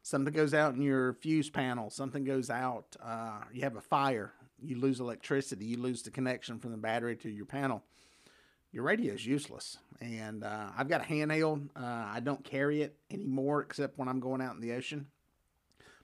something 0.01 0.33
goes 0.33 0.53
out 0.53 0.75
in 0.75 0.81
your 0.81 1.13
fuse 1.13 1.49
panel, 1.49 1.89
something 1.89 2.23
goes 2.23 2.49
out, 2.49 2.95
uh, 3.03 3.41
you 3.51 3.61
have 3.63 3.75
a 3.75 3.81
fire, 3.81 4.33
you 4.61 4.77
lose 4.77 4.99
electricity, 4.99 5.65
you 5.65 5.77
lose 5.77 6.01
the 6.01 6.11
connection 6.11 6.59
from 6.59 6.71
the 6.71 6.77
battery 6.77 7.15
to 7.17 7.29
your 7.29 7.45
panel. 7.45 7.83
Your 8.73 8.83
radio 8.83 9.13
is 9.13 9.25
useless. 9.25 9.77
And 10.01 10.43
uh, 10.43 10.69
I've 10.75 10.89
got 10.89 11.01
a 11.01 11.03
handheld. 11.05 11.69
Uh, 11.75 12.07
I 12.11 12.19
don't 12.21 12.43
carry 12.43 12.81
it 12.81 12.97
anymore 13.11 13.61
except 13.61 13.97
when 13.99 14.07
I'm 14.07 14.19
going 14.19 14.41
out 14.41 14.55
in 14.55 14.61
the 14.61 14.73
ocean. 14.73 15.07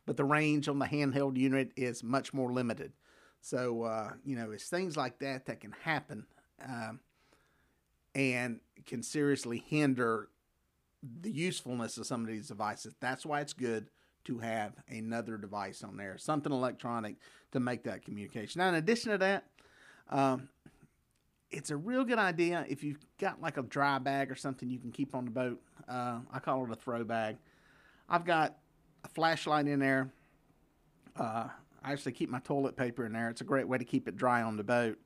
But 0.06 0.18
the 0.18 0.24
range 0.24 0.70
on 0.70 0.80
the 0.80 0.86
handheld 0.86 1.36
unit 1.36 1.72
is 1.76 2.04
much 2.04 2.34
more 2.34 2.54
limited. 2.54 2.94
So, 3.42 3.84
uh, 3.84 4.12
you 4.24 4.36
know, 4.36 4.52
it's 4.52 4.70
things 4.70 4.96
like 4.96 5.20
that 5.20 5.48
that 5.48 5.62
can 5.62 5.74
happen 5.84 6.26
um, 6.64 7.00
and 8.14 8.60
can 8.86 9.02
seriously 9.02 9.64
hinder 9.68 10.30
the 11.22 11.32
usefulness 11.32 11.98
of 11.98 12.06
some 12.06 12.22
of 12.22 12.28
these 12.28 12.48
devices. 12.48 12.96
That's 13.00 13.26
why 13.26 13.42
it's 13.42 13.54
good 13.54 13.90
to 14.26 14.40
have 14.40 14.74
another 14.88 15.38
device 15.38 15.84
on 15.84 15.98
there, 15.98 16.18
something 16.18 16.52
electronic 16.52 17.16
to 17.52 17.60
make 17.60 17.84
that 17.84 18.04
communication. 18.04 18.60
Now, 18.60 18.70
in 18.70 18.76
addition 18.76 19.12
to 19.12 19.18
that, 19.20 19.46
um, 20.10 20.50
it's 21.52 21.72
a 21.72 21.78
real 21.78 22.04
good 22.04 22.20
idea 22.20 22.66
if 22.70 22.84
you've 22.84 23.00
got 23.20 23.42
like 23.42 23.58
a 23.58 23.64
dry 23.64 23.98
bag 24.00 24.32
or 24.32 24.36
something 24.36 24.70
you 24.70 24.80
can 24.80 24.92
keep 24.92 25.16
on 25.16 25.26
the 25.26 25.32
boat. 25.32 25.62
Uh, 25.88 26.20
I 26.32 26.40
call 26.40 26.64
it 26.66 26.72
a 26.72 26.76
throw 26.76 27.04
bag. 27.04 27.38
I've 28.08 28.26
got 28.26 28.58
a 29.04 29.10
flashlight 29.10 29.68
in 29.68 29.80
there. 29.80 30.12
Uh, 31.16 31.48
I 31.84 31.92
actually 31.92 32.12
keep 32.12 32.30
my 32.30 32.40
toilet 32.40 32.76
paper 32.76 33.06
in 33.06 33.14
there. 33.14 33.30
It's 33.30 33.42
a 33.42 33.46
great 33.46 33.68
way 33.68 33.78
to 33.78 33.86
keep 33.86 34.08
it 34.08 34.16
dry 34.16 34.42
on 34.42 34.58
the 34.58 34.64
boat. 34.64 35.00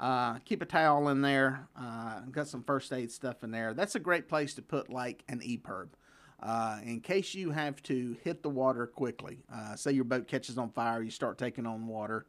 Uh, 0.00 0.38
keep 0.44 0.62
a 0.62 0.66
towel 0.66 1.08
in 1.08 1.20
there. 1.20 1.68
Uh, 1.78 2.20
I've 2.22 2.32
got 2.32 2.48
some 2.48 2.62
first 2.62 2.92
aid 2.92 3.12
stuff 3.12 3.44
in 3.44 3.50
there. 3.50 3.74
That's 3.74 3.94
a 3.94 4.00
great 4.00 4.28
place 4.28 4.54
to 4.54 4.62
put 4.62 4.90
like 4.90 5.22
an 5.28 5.40
EPIRB. 5.40 5.88
Uh, 6.42 6.78
in 6.84 7.00
case 7.00 7.34
you 7.34 7.52
have 7.52 7.82
to 7.84 8.16
hit 8.22 8.42
the 8.42 8.48
water 8.48 8.86
quickly. 8.86 9.44
Uh, 9.52 9.76
say 9.76 9.92
your 9.92 10.04
boat 10.04 10.26
catches 10.28 10.58
on 10.58 10.70
fire, 10.70 11.02
you 11.02 11.10
start 11.10 11.38
taking 11.38 11.66
on 11.66 11.86
water. 11.86 12.26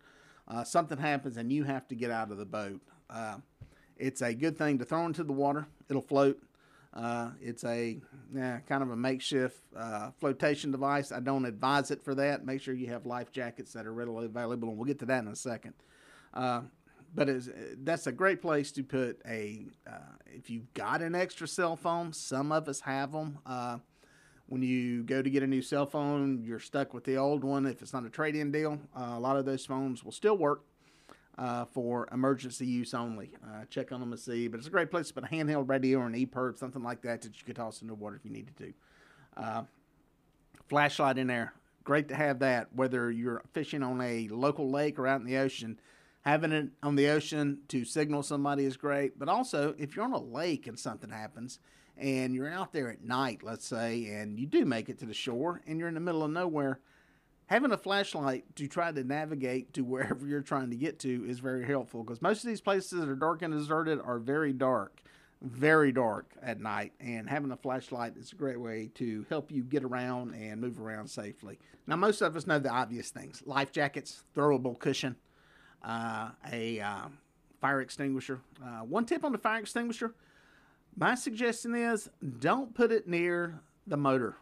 Uh, 0.48 0.63
something 0.63 0.98
happens 0.98 1.38
and 1.38 1.52
you 1.52 1.63
have 1.63 1.88
to 1.88 1.96
get 1.96 2.12
out 2.12 2.32
of 2.32 2.38
the 2.38 2.46
boat. 2.46 2.82
Uh, 3.10 3.38
it's 3.98 4.22
a 4.22 4.34
good 4.34 4.58
thing 4.58 4.80
to 4.80 4.86
throw 4.86 5.06
into 5.06 5.24
the 5.24 5.34
water. 5.34 5.68
It'll 5.89 6.02
float. 6.02 6.41
it's 7.41 7.63
a 7.63 7.98
yeah, 8.34 8.60
kind 8.68 8.84
of 8.84 8.91
a 8.91 8.96
makeshift 8.96 9.62
flotation 10.20 10.72
device. 10.72 11.12
I 11.12 11.20
don't 11.20 11.46
advise 11.46 11.91
it 11.91 12.04
for 12.04 12.15
that. 12.15 12.46
Make 12.46 12.62
sure 12.62 12.74
you 12.74 12.88
have 12.88 13.06
life 13.06 13.32
jackets 13.32 13.74
that 13.74 13.86
are 13.86 13.94
readily 13.94 14.26
available, 14.26 14.70
and 14.70 14.78
we'll 14.78 14.86
get 14.86 15.00
to 15.00 15.06
that 15.06 15.24
in 15.24 15.30
a 15.30 15.36
second 15.36 15.74
but 17.15 17.30
that's 17.84 18.08
a 18.08 18.12
great 18.12 18.41
place 18.41 18.72
to 18.74 18.84
put 18.84 19.22
a. 19.28 19.65
Uh, 19.88 20.00
if 20.28 20.50
you've 20.50 20.74
got 20.74 21.02
an 21.02 21.15
extra 21.15 21.48
cell 21.48 21.76
phone, 21.76 22.12
some 22.12 22.52
of 22.52 22.68
us 22.68 22.82
have 22.82 23.13
them. 23.13 23.39
Uh, 23.46 23.78
when 24.48 24.62
you 24.62 25.02
go 25.04 25.22
to 25.22 25.30
get 25.30 25.41
a 25.41 25.48
new 25.48 25.62
cell 25.62 25.86
phone, 25.86 26.44
you're 26.44 26.60
stuck 26.60 26.94
with 26.94 27.06
the 27.06 27.15
old 27.15 27.44
one. 27.44 27.65
If 27.65 27.82
it's 27.82 27.94
not 27.94 28.06
a 28.06 28.10
trade-in 28.10 28.52
deal, 28.52 28.80
uh, 28.96 29.13
a 29.13 29.20
lot 29.20 29.38
of 29.38 29.46
those 29.46 29.65
phones 29.65 30.04
will 30.04 30.12
still 30.12 30.38
work 30.38 30.63
uh, 31.38 31.65
for 31.65 32.08
emergency 32.12 32.65
use 32.65 32.93
only. 32.93 33.32
Uh, 33.45 33.65
check 33.69 33.91
on 33.91 34.00
them 34.00 34.12
and 34.12 34.19
see. 34.19 34.48
But 34.48 34.58
it's 34.58 34.67
a 34.67 34.71
great 34.71 34.91
place 34.91 35.08
to 35.10 35.13
put 35.13 35.24
a 35.24 35.28
handheld 35.28 35.69
radio 35.69 36.00
or 36.00 36.08
an 36.08 36.13
EPIRB, 36.13 36.58
something 36.58 36.84
like 36.84 37.02
that, 37.02 37.21
that 37.21 37.38
you 37.38 37.45
could 37.45 37.56
toss 37.56 37.82
into 37.82 37.93
the 37.93 38.00
water 38.00 38.15
if 38.15 38.26
you 38.26 38.32
needed 38.32 38.56
to. 38.58 38.74
Uh, 39.36 39.63
flashlight 40.67 41.17
in 41.17 41.28
there, 41.28 41.54
great 41.84 42.08
to 42.10 42.15
have 42.15 42.39
that. 42.39 42.74
Whether 42.74 43.12
you're 43.12 43.43
fishing 43.54 43.84
on 43.84 44.02
a 44.02 44.28
local 44.30 44.69
lake 44.69 44.98
or 44.98 45.08
out 45.08 45.19
in 45.19 45.28
the 45.28 45.38
ocean 45.38 45.80
having 46.26 46.52
it 46.52 46.69
on 46.82 46.95
the 46.95 47.08
ocean 47.08 47.60
to 47.67 47.86
signal 47.86 48.24
somebody 48.24 48.65
is 48.65 48.76
great. 48.76 49.17
But 49.17 49.30
also, 49.30 49.76
if 49.78 49.95
you're 49.95 50.06
on 50.06 50.13
a 50.13 50.21
lake 50.21 50.67
and 50.67 50.78
something 50.78 51.10
happens 51.10 51.60
and 51.98 52.34
you're 52.34 52.50
out 52.50 52.74
there 52.74 52.89
at 52.89 53.04
night, 53.04 53.43
let's 53.43 53.65
say, 53.65 54.06
and 54.08 54.39
you 54.39 54.48
do 54.48 54.65
make 54.65 54.89
it 54.89 55.00
to 55.00 55.06
the 55.06 55.13
shore 55.13 55.62
and 55.67 55.80
you're 55.80 55.88
in 55.88 55.93
the 55.93 56.00
middle 56.00 56.24
of 56.24 56.32
nowhere, 56.32 56.80
having 57.47 57.71
a 57.71 57.77
flashlight 57.77 58.43
to 58.55 58.67
try 58.67 58.91
to 58.91 59.03
navigate 59.03 59.73
to 59.73 59.84
wherever 59.84 60.27
you're 60.27 60.41
trying 60.41 60.69
to 60.69 60.75
get 60.75 60.99
to 60.99 61.25
is 61.27 61.39
very 61.39 61.65
helpful 61.65 62.03
because 62.03 62.21
most 62.21 62.43
of 62.43 62.49
these 62.49 62.62
places 62.62 62.99
that 62.99 63.10
are 63.10 63.15
dark 63.15 63.41
and 63.41 63.53
deserted 63.53 63.99
are 64.03 64.19
very 64.19 64.53
dark. 64.53 65.01
Very 65.41 65.91
dark 65.91 66.31
at 66.41 66.60
night, 66.60 66.93
and 66.99 67.29
having 67.29 67.51
a 67.51 67.58
flashlight 67.58 68.15
is 68.17 68.31
a 68.31 68.36
great 68.36 68.60
way 68.60 68.89
to 68.95 69.25
help 69.29 69.51
you 69.51 69.63
get 69.63 69.84
around 69.84 70.34
and 70.34 70.60
move 70.60 70.79
around 70.79 71.08
safely. 71.08 71.60
Now, 71.86 71.97
most 71.97 72.21
of 72.21 72.36
us 72.36 72.47
know 72.47 72.58
the 72.58 72.69
obvious 72.69 73.10
things 73.10 73.43
life 73.45 73.71
jackets, 73.71 74.23
throwable 74.36 74.79
cushion, 74.79 75.17
uh, 75.84 76.29
a 76.51 76.79
uh, 76.79 77.08
fire 77.62 77.81
extinguisher. 77.81 78.39
Uh, 78.63 78.79
one 78.79 79.05
tip 79.05 79.23
on 79.23 79.34
the 79.34 79.38
fire 79.38 79.60
extinguisher 79.60 80.15
my 80.97 81.15
suggestion 81.15 81.75
is 81.75 82.10
don't 82.39 82.73
put 82.73 82.91
it 82.91 83.08
near 83.08 83.60
the 83.86 83.97
motor 83.97 84.38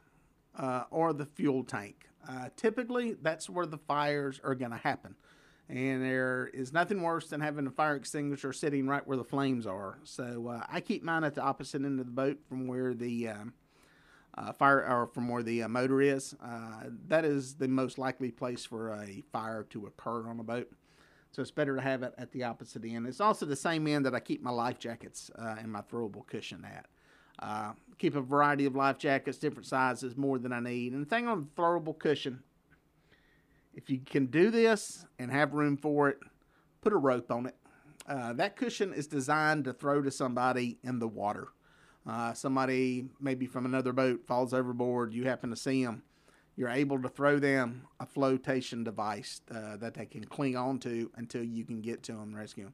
uh, 0.57 0.83
or 0.91 1.13
the 1.13 1.25
fuel 1.25 1.63
tank. 1.63 2.07
Uh, 2.27 2.49
typically, 2.55 3.15
that's 3.21 3.49
where 3.49 3.65
the 3.65 3.77
fires 3.77 4.39
are 4.43 4.55
going 4.55 4.71
to 4.71 4.77
happen. 4.77 5.15
And 5.69 6.03
there 6.03 6.49
is 6.53 6.73
nothing 6.73 7.01
worse 7.01 7.27
than 7.27 7.41
having 7.41 7.65
a 7.67 7.71
fire 7.71 7.95
extinguisher 7.95 8.53
sitting 8.53 8.87
right 8.87 9.05
where 9.07 9.17
the 9.17 9.23
flames 9.23 9.65
are. 9.65 9.99
So 10.03 10.47
uh, 10.49 10.65
I 10.69 10.81
keep 10.81 11.03
mine 11.03 11.23
at 11.23 11.35
the 11.35 11.41
opposite 11.41 11.83
end 11.83 11.99
of 11.99 12.05
the 12.05 12.11
boat 12.11 12.39
from 12.47 12.67
where 12.67 12.93
the 12.93 13.29
um, 13.29 13.53
uh, 14.37 14.51
fire 14.51 14.85
or 14.85 15.07
from 15.07 15.29
where 15.29 15.43
the 15.43 15.63
uh, 15.63 15.67
motor 15.67 16.01
is. 16.01 16.35
Uh, 16.43 16.89
that 17.07 17.23
is 17.23 17.55
the 17.55 17.67
most 17.67 17.97
likely 17.97 18.31
place 18.31 18.65
for 18.65 18.93
a 18.93 19.23
fire 19.31 19.63
to 19.69 19.85
occur 19.85 20.27
on 20.27 20.39
a 20.39 20.43
boat. 20.43 20.71
So 21.31 21.41
it's 21.41 21.51
better 21.51 21.75
to 21.75 21.81
have 21.81 22.03
it 22.03 22.13
at 22.17 22.31
the 22.31 22.43
opposite 22.43 22.85
end. 22.85 23.07
It's 23.07 23.21
also 23.21 23.45
the 23.45 23.55
same 23.55 23.87
end 23.87 24.05
that 24.05 24.13
I 24.13 24.19
keep 24.19 24.43
my 24.43 24.51
life 24.51 24.79
jackets 24.79 25.31
uh, 25.37 25.55
and 25.57 25.71
my 25.71 25.81
throwable 25.81 26.27
cushion 26.27 26.63
at. 26.65 26.85
Uh, 27.39 27.73
keep 27.97 28.15
a 28.15 28.21
variety 28.21 28.65
of 28.65 28.75
life 28.75 28.97
jackets, 28.97 29.37
different 29.37 29.65
sizes, 29.65 30.15
more 30.15 30.37
than 30.37 30.53
I 30.53 30.59
need. 30.59 30.93
And 30.93 31.05
the 31.05 31.09
thing 31.09 31.27
on 31.27 31.49
the 31.55 31.61
throwable 31.61 31.97
cushion, 31.97 32.43
if 33.73 33.89
you 33.89 33.99
can 33.99 34.27
do 34.27 34.51
this 34.51 35.05
and 35.19 35.31
have 35.31 35.53
room 35.53 35.77
for 35.77 36.09
it, 36.09 36.19
put 36.81 36.93
a 36.93 36.97
rope 36.97 37.31
on 37.31 37.47
it. 37.47 37.55
Uh, 38.07 38.33
that 38.33 38.55
cushion 38.55 38.93
is 38.93 39.07
designed 39.07 39.63
to 39.65 39.73
throw 39.73 40.01
to 40.01 40.11
somebody 40.11 40.77
in 40.83 40.99
the 40.99 41.07
water. 41.07 41.47
Uh, 42.05 42.33
somebody 42.33 43.05
maybe 43.19 43.45
from 43.45 43.65
another 43.65 43.93
boat 43.93 44.21
falls 44.27 44.53
overboard, 44.53 45.13
you 45.13 45.23
happen 45.23 45.49
to 45.49 45.55
see 45.55 45.83
them. 45.83 46.03
You're 46.55 46.69
able 46.69 47.01
to 47.01 47.09
throw 47.09 47.39
them 47.39 47.87
a 47.99 48.05
flotation 48.05 48.83
device 48.83 49.41
uh, 49.49 49.77
that 49.77 49.95
they 49.95 50.05
can 50.05 50.25
cling 50.25 50.55
onto 50.55 51.09
until 51.15 51.43
you 51.43 51.63
can 51.63 51.81
get 51.81 52.03
to 52.03 52.11
them 52.11 52.21
and 52.21 52.35
rescue 52.35 52.65
them. 52.65 52.73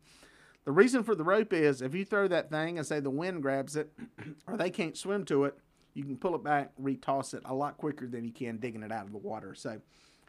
The 0.69 0.73
reason 0.73 1.01
for 1.01 1.15
the 1.15 1.23
rope 1.23 1.51
is 1.51 1.81
if 1.81 1.95
you 1.95 2.05
throw 2.05 2.27
that 2.27 2.51
thing 2.51 2.77
and 2.77 2.85
say 2.85 2.99
the 2.99 3.09
wind 3.09 3.41
grabs 3.41 3.75
it 3.75 3.91
or 4.47 4.55
they 4.55 4.69
can't 4.69 4.95
swim 4.95 5.25
to 5.25 5.45
it, 5.45 5.57
you 5.95 6.03
can 6.03 6.15
pull 6.15 6.35
it 6.35 6.43
back, 6.43 6.73
retoss 6.79 7.33
it 7.33 7.41
a 7.45 7.55
lot 7.55 7.75
quicker 7.77 8.05
than 8.05 8.23
you 8.23 8.31
can 8.31 8.57
digging 8.57 8.83
it 8.83 8.91
out 8.91 9.07
of 9.07 9.11
the 9.11 9.17
water. 9.17 9.55
So 9.55 9.81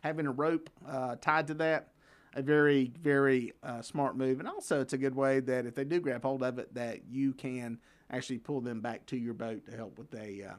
having 0.03 0.27
a 0.27 0.33
rope 0.33 0.71
uh, 0.89 1.17
tied 1.21 1.47
to 1.49 1.55
that, 1.57 1.89
a 2.33 2.41
very, 2.41 2.91
very 3.03 3.53
uh, 3.63 3.83
smart 3.83 4.17
move. 4.17 4.39
And 4.39 4.49
also 4.49 4.81
it's 4.81 4.95
a 4.95 4.97
good 4.97 5.15
way 5.15 5.41
that 5.41 5.67
if 5.67 5.75
they 5.75 5.85
do 5.85 6.01
grab 6.01 6.23
hold 6.23 6.43
of 6.43 6.59
it, 6.59 6.73
that 6.73 7.01
you 7.07 7.35
can 7.35 7.79
actually 8.11 8.39
pull 8.39 8.63
them 8.63 8.81
back 8.81 9.05
to 9.09 9.19
your 9.19 9.35
boat 9.35 9.67
to 9.67 9.77
help 9.77 9.99
with 9.99 10.15
a 10.15 10.45
uh, 10.45 10.55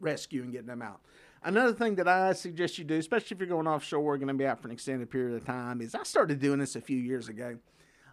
rescue 0.00 0.42
and 0.42 0.52
getting 0.52 0.68
them 0.68 0.80
out. 0.80 1.02
Another 1.44 1.74
thing 1.74 1.96
that 1.96 2.08
I 2.08 2.32
suggest 2.32 2.78
you 2.78 2.84
do, 2.84 2.96
especially 2.96 3.34
if 3.34 3.40
you're 3.40 3.48
going 3.50 3.66
offshore, 3.66 4.16
going 4.16 4.28
to 4.28 4.32
be 4.32 4.46
out 4.46 4.62
for 4.62 4.68
an 4.68 4.72
extended 4.72 5.10
period 5.10 5.36
of 5.36 5.44
time, 5.44 5.82
is 5.82 5.94
I 5.94 6.04
started 6.04 6.40
doing 6.40 6.60
this 6.60 6.76
a 6.76 6.80
few 6.80 6.98
years 6.98 7.28
ago. 7.28 7.58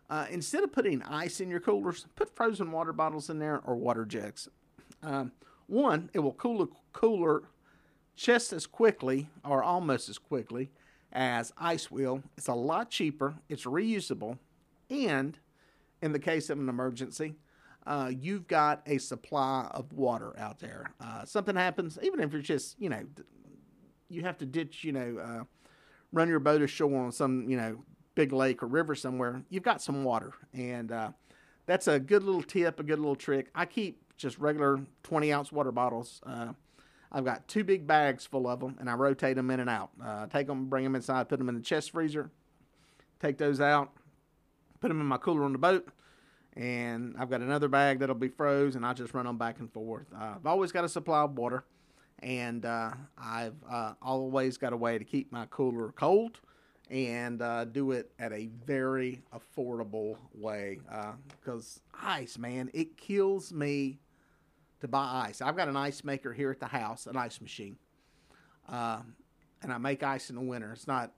Uh, 0.10 0.26
instead 0.30 0.64
of 0.64 0.72
putting 0.72 1.02
ice 1.04 1.42
in 1.42 1.50
your 1.50 1.60
coolers, 1.60 2.06
put 2.16 2.34
frozen 2.36 2.72
water 2.72 2.94
bottles 2.94 3.30
in 3.30 3.40
there 3.40 3.62
or 3.66 3.76
water 3.76 4.06
jugs. 4.06 4.48
Um, 5.04 5.32
one, 5.68 6.10
it 6.14 6.20
will 6.20 6.34
cool 6.34 6.62
a 6.62 6.68
cooler 6.94 7.44
just 8.16 8.54
as 8.54 8.66
quickly 8.66 9.30
or 9.44 9.64
almost 9.64 10.08
as 10.08 10.18
quickly 10.18 10.72
as 11.12 11.52
ice 11.58 11.92
will. 11.92 12.24
It's 12.38 12.48
a 12.48 12.54
lot 12.54 12.90
cheaper, 12.90 13.36
it's 13.50 13.66
reusable, 13.66 14.38
and 14.90 15.38
in 16.02 16.14
the 16.14 16.20
case 16.20 16.50
of 16.50 16.60
an 16.60 16.70
emergency, 16.70 17.36
uh, 17.86 18.12
you've 18.18 18.48
got 18.48 18.82
a 18.86 18.98
supply 18.98 19.68
of 19.72 19.92
water 19.94 20.38
out 20.38 20.60
there. 20.60 20.92
Uh, 21.00 21.26
something 21.26 21.56
happens, 21.56 21.98
even 22.02 22.20
if 22.20 22.34
it's 22.34 22.48
just, 22.48 22.80
you 22.80 22.90
know, 22.90 23.04
you 24.10 24.24
have 24.24 24.38
to 24.38 24.46
ditch, 24.46 24.84
you 24.84 24.92
know, 24.92 25.18
uh, 25.18 25.44
run 26.12 26.28
your 26.28 26.40
boat 26.40 26.62
ashore 26.62 26.98
on 26.98 27.12
some, 27.12 27.50
you 27.50 27.58
know, 27.58 27.84
big 28.18 28.34
lake 28.34 28.64
or 28.64 28.66
river 28.66 28.96
somewhere, 28.96 29.44
you've 29.52 29.62
got 29.62 29.80
some 29.80 30.04
water. 30.04 30.34
And 30.52 30.92
uh, 30.92 31.12
that's 31.68 31.88
a 31.88 32.00
good 32.00 32.24
little 32.24 32.42
tip, 32.42 32.80
a 32.80 32.84
good 32.84 32.98
little 32.98 33.16
trick. 33.16 33.52
I 33.54 33.68
keep 33.68 34.02
just 34.18 34.40
regular 34.40 34.80
20 35.04 35.32
ounce 35.32 35.52
water 35.52 35.72
bottles. 35.72 36.20
Uh, 36.26 36.54
I've 37.12 37.24
got 37.24 37.48
two 37.48 37.64
big 37.64 37.86
bags 37.86 38.26
full 38.26 38.48
of 38.48 38.60
them, 38.60 38.76
and 38.80 38.90
I 38.90 38.96
rotate 38.96 39.36
them 39.36 39.52
in 39.52 39.60
and 39.60 39.70
out. 39.70 39.92
Uh, 40.04 40.26
take 40.26 40.48
them, 40.48 40.66
bring 40.66 40.84
them 40.84 40.96
inside, 40.96 41.30
put 41.30 41.38
them 41.38 41.48
in 41.48 41.54
the 41.54 41.62
chest 41.62 41.92
freezer, 41.92 42.32
take 43.22 43.38
those 43.38 43.62
out, 43.62 43.92
put 44.82 44.88
them 44.88 45.00
in 45.00 45.06
my 45.06 45.18
cooler 45.18 45.44
on 45.44 45.52
the 45.52 45.60
boat, 45.60 45.88
and 46.54 47.16
I've 47.20 47.30
got 47.30 47.42
another 47.42 47.68
bag 47.68 48.00
that'll 48.00 48.16
be 48.16 48.30
froze, 48.30 48.76
and 48.76 48.84
I 48.84 48.94
just 48.94 49.14
run 49.14 49.28
them 49.28 49.38
back 49.38 49.60
and 49.60 49.72
forth. 49.72 50.08
Uh, 50.14 50.34
I've 50.38 50.46
always 50.48 50.72
got 50.72 50.84
a 50.84 50.90
supply 50.90 51.22
of 51.22 51.38
water, 51.38 51.66
and 52.20 52.66
uh, 52.66 52.94
I've 53.16 53.64
uh, 53.70 53.94
always 54.02 54.58
got 54.58 54.74
a 54.74 54.78
way 54.78 54.98
to 54.98 55.06
keep 55.06 55.32
my 55.32 55.46
cooler 55.46 55.92
cold 55.92 56.42
and 56.90 57.42
uh, 57.42 57.66
do 57.66 57.92
it 57.92 58.12
at 58.20 58.32
a 58.32 58.50
very 58.66 59.22
affordable 59.34 60.18
way. 60.34 60.80
Because 61.40 61.82
uh, 61.94 62.08
ice, 62.08 62.38
man, 62.38 62.70
it 62.74 62.98
kills 62.98 63.52
me 63.52 64.00
to 64.80 64.88
buy 64.88 65.26
ice. 65.28 65.42
I've 65.42 65.58
got 65.58 65.68
an 65.68 65.76
ice 65.76 66.04
maker 66.04 66.34
here 66.34 66.52
at 66.52 66.60
the 66.60 66.68
house, 66.68 67.08
an 67.08 67.18
ice 67.18 67.42
machine, 67.42 67.78
um, 68.70 69.16
and 69.62 69.74
I 69.74 69.78
make 69.78 70.04
ice 70.04 70.30
in 70.30 70.36
the 70.36 70.42
winter. 70.42 70.72
It's 70.72 70.88
not 70.88 71.12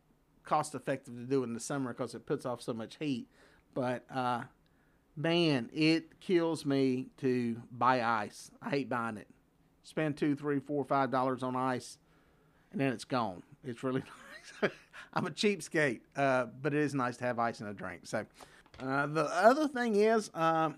cost 0.43 0.73
effective 0.73 1.13
to 1.13 1.23
do 1.23 1.41
it 1.41 1.47
in 1.47 1.53
the 1.53 1.59
summer 1.59 1.93
because 1.93 2.15
it 2.15 2.25
puts 2.25 2.45
off 2.45 2.61
so 2.61 2.73
much 2.73 2.97
heat, 2.97 3.27
but 3.73 4.05
uh, 4.13 4.43
man, 5.15 5.69
it 5.73 6.19
kills 6.19 6.65
me 6.65 7.07
to 7.17 7.61
buy 7.71 8.01
ice. 8.01 8.49
I 8.61 8.69
hate 8.69 8.89
buying 8.89 9.17
it. 9.17 9.27
Spend 9.83 10.17
two, 10.17 10.35
three, 10.35 10.59
four, 10.59 10.85
five 10.85 11.11
dollars 11.11 11.43
on 11.43 11.55
ice, 11.55 11.97
and 12.71 12.79
then 12.79 12.93
it's 12.93 13.05
gone. 13.05 13.43
It's 13.63 13.83
really. 13.83 14.03
I'm 15.13 15.25
a 15.25 15.31
cheapskate, 15.31 16.01
uh, 16.15 16.47
but 16.61 16.73
it 16.73 16.81
is 16.81 16.93
nice 16.93 17.17
to 17.17 17.23
have 17.25 17.39
ice 17.39 17.61
in 17.61 17.67
a 17.67 17.73
drink. 17.73 18.01
So, 18.03 18.25
uh, 18.81 19.07
the 19.07 19.25
other 19.25 19.67
thing 19.67 19.95
is 19.95 20.29
um, 20.33 20.75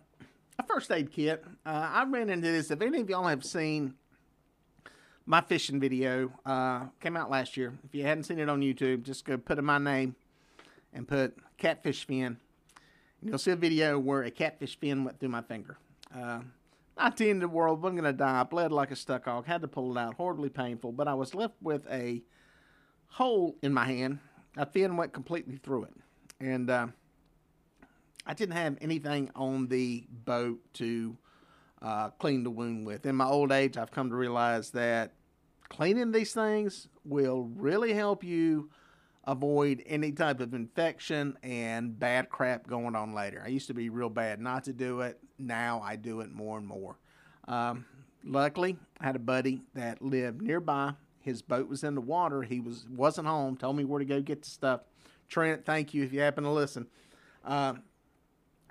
a 0.57 0.63
first 0.63 0.91
aid 0.91 1.11
kit. 1.11 1.43
Uh, 1.65 1.89
I 1.93 2.05
ran 2.05 2.29
into 2.29 2.51
this. 2.51 2.71
If 2.71 2.81
any 2.81 3.01
of 3.01 3.09
y'all 3.09 3.27
have 3.27 3.43
seen 3.43 3.95
my 5.25 5.41
fishing 5.41 5.79
video, 5.79 6.31
uh, 6.45 6.85
came 6.99 7.17
out 7.17 7.29
last 7.29 7.57
year. 7.57 7.73
If 7.83 7.93
you 7.93 8.03
hadn't 8.03 8.23
seen 8.23 8.39
it 8.39 8.49
on 8.49 8.61
YouTube, 8.61 9.03
just 9.03 9.25
go 9.25 9.37
put 9.37 9.59
in 9.59 9.65
my 9.65 9.77
name 9.77 10.15
and 10.93 11.07
put 11.07 11.35
catfish 11.57 12.05
fin. 12.05 12.37
And 13.21 13.29
you'll 13.29 13.37
see 13.37 13.51
a 13.51 13.55
video 13.55 13.99
where 13.99 14.23
a 14.23 14.31
catfish 14.31 14.79
fin 14.79 15.03
went 15.03 15.19
through 15.19 15.29
my 15.29 15.41
finger. 15.41 15.77
Uh, 16.15 16.41
not 16.97 17.17
the 17.17 17.29
end 17.29 17.43
of 17.43 17.49
the 17.49 17.55
world. 17.55 17.85
I'm 17.85 17.93
going 17.93 18.03
to 18.03 18.13
die. 18.13 18.41
I 18.41 18.43
bled 18.43 18.71
like 18.71 18.91
a 18.91 18.95
stuck 18.95 19.25
hog. 19.25 19.45
Had 19.45 19.61
to 19.61 19.67
pull 19.67 19.95
it 19.95 19.99
out. 19.99 20.15
Horribly 20.15 20.49
painful. 20.49 20.91
But 20.91 21.07
I 21.07 21.13
was 21.13 21.33
left 21.33 21.55
with 21.61 21.87
a 21.89 22.21
hole 23.11 23.55
in 23.61 23.73
my 23.73 23.85
hand. 23.85 24.19
A 24.57 24.65
fin 24.65 24.97
went 24.97 25.13
completely 25.13 25.57
through 25.57 25.83
it. 25.83 25.93
And 26.39 26.69
uh, 26.69 26.87
I 28.25 28.33
didn't 28.33 28.55
have 28.55 28.77
anything 28.81 29.29
on 29.35 29.67
the 29.67 30.05
boat 30.09 30.59
to 30.75 31.15
uh, 31.81 32.09
clean 32.09 32.43
the 32.43 32.49
wound 32.49 32.85
with. 32.85 33.05
In 33.05 33.15
my 33.15 33.25
old 33.25 33.51
age, 33.51 33.77
I've 33.77 33.91
come 33.91 34.09
to 34.09 34.15
realize 34.15 34.71
that 34.71 35.13
cleaning 35.69 36.11
these 36.11 36.33
things 36.33 36.87
will 37.05 37.49
really 37.55 37.93
help 37.93 38.23
you 38.23 38.69
avoid 39.25 39.83
any 39.85 40.11
type 40.11 40.39
of 40.39 40.53
infection 40.53 41.37
and 41.43 41.97
bad 41.97 42.29
crap 42.29 42.65
going 42.67 42.95
on 42.95 43.13
later. 43.13 43.41
I 43.45 43.49
used 43.49 43.67
to 43.67 43.73
be 43.73 43.89
real 43.89 44.09
bad 44.09 44.39
not 44.39 44.63
to 44.65 44.73
do 44.73 45.01
it. 45.01 45.19
Now 45.37 45.81
I 45.83 45.95
do 45.95 46.21
it 46.21 46.31
more 46.31 46.57
and 46.57 46.67
more. 46.67 46.97
Um, 47.47 47.85
luckily, 48.23 48.77
I 48.99 49.05
had 49.05 49.15
a 49.15 49.19
buddy 49.19 49.61
that 49.75 50.01
lived 50.01 50.41
nearby 50.41 50.93
his 51.21 51.41
boat 51.41 51.67
was 51.67 51.83
in 51.83 51.95
the 51.95 52.01
water. 52.01 52.41
He 52.41 52.59
was 52.59 52.85
wasn't 52.89 53.27
home. 53.27 53.57
Told 53.57 53.75
me 53.75 53.83
where 53.83 53.99
to 53.99 54.05
go 54.05 54.21
get 54.21 54.43
the 54.43 54.49
stuff. 54.49 54.81
Trent, 55.29 55.65
thank 55.65 55.93
you 55.93 56.03
if 56.03 56.11
you 56.11 56.19
happen 56.19 56.43
to 56.43 56.51
listen. 56.51 56.87
Uh, 57.45 57.75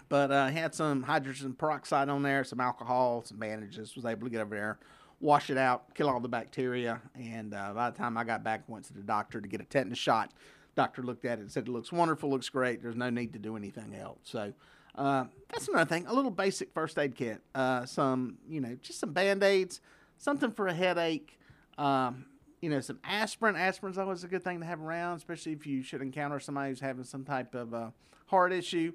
but 0.09 0.31
uh, 0.31 0.49
had 0.49 0.75
some 0.75 1.03
hydrogen 1.03 1.55
peroxide 1.55 2.09
on 2.09 2.23
there, 2.23 2.45
some 2.45 2.61
alcohol, 2.61 3.23
some 3.25 3.39
bandages. 3.39 3.95
Was 3.97 4.05
able 4.05 4.27
to 4.27 4.31
get 4.31 4.41
over 4.41 4.55
there, 4.55 4.79
wash 5.21 5.51
it 5.51 5.57
out, 5.57 5.95
kill 5.95 6.11
all 6.11 6.21
the 6.21 6.29
bacteria. 6.29 7.01
And 7.15 7.55
uh, 7.55 7.73
by 7.75 7.91
the 7.91 7.97
time 7.97 8.19
I 8.19 8.25
got 8.25 8.43
back, 8.43 8.69
went 8.69 8.85
to 8.87 8.93
the 8.93 9.03
doctor 9.03 9.41
to 9.41 9.49
get 9.49 9.61
a 9.61 9.65
tetanus 9.65 9.99
shot. 9.99 10.33
Doctor 10.75 11.03
looked 11.03 11.25
at 11.25 11.39
it 11.39 11.43
and 11.43 11.51
said 11.51 11.69
it 11.69 11.71
looks 11.71 11.93
wonderful, 11.93 12.31
looks 12.31 12.49
great. 12.49 12.83
There's 12.83 12.97
no 12.97 13.11
need 13.11 13.33
to 13.33 13.39
do 13.39 13.57
anything 13.57 13.95
else. 13.95 14.19
So 14.25 14.53
uh, 14.95 15.25
that's 15.49 15.69
another 15.69 15.89
thing. 15.89 16.07
A 16.07 16.15
little 16.15 16.31
basic 16.31 16.73
first 16.73 16.99
aid 16.99 17.15
kit. 17.15 17.41
Uh, 17.55 17.87
some, 17.87 18.39
you 18.49 18.61
know, 18.61 18.77
just 18.83 19.01
some 19.01 19.13
band 19.13 19.43
aids, 19.43 19.81
something 20.19 20.51
for 20.51 20.67
a 20.69 20.75
headache. 20.75 21.39
Um, 21.79 22.27
you 22.61 22.68
know, 22.68 22.81
some 22.81 22.99
aspirin. 23.05 23.57
Aspirin's 23.57 23.99
always 23.99 24.25
a 24.25 24.29
good 24.29 24.44
thing 24.44 24.61
to 24.61 24.66
have 24.66 24.81
around, 24.81 25.16
especially 25.16 25.53
if 25.53 25.66
you 25.66 25.83
should 25.83 26.03
encounter 26.03 26.38
somebody 26.40 26.70
who's 26.70 26.81
having 26.81 27.05
some 27.05 27.25
type 27.25 27.55
of 27.55 27.73
uh, 27.73 27.90
heart 28.27 28.53
issue. 28.53 28.92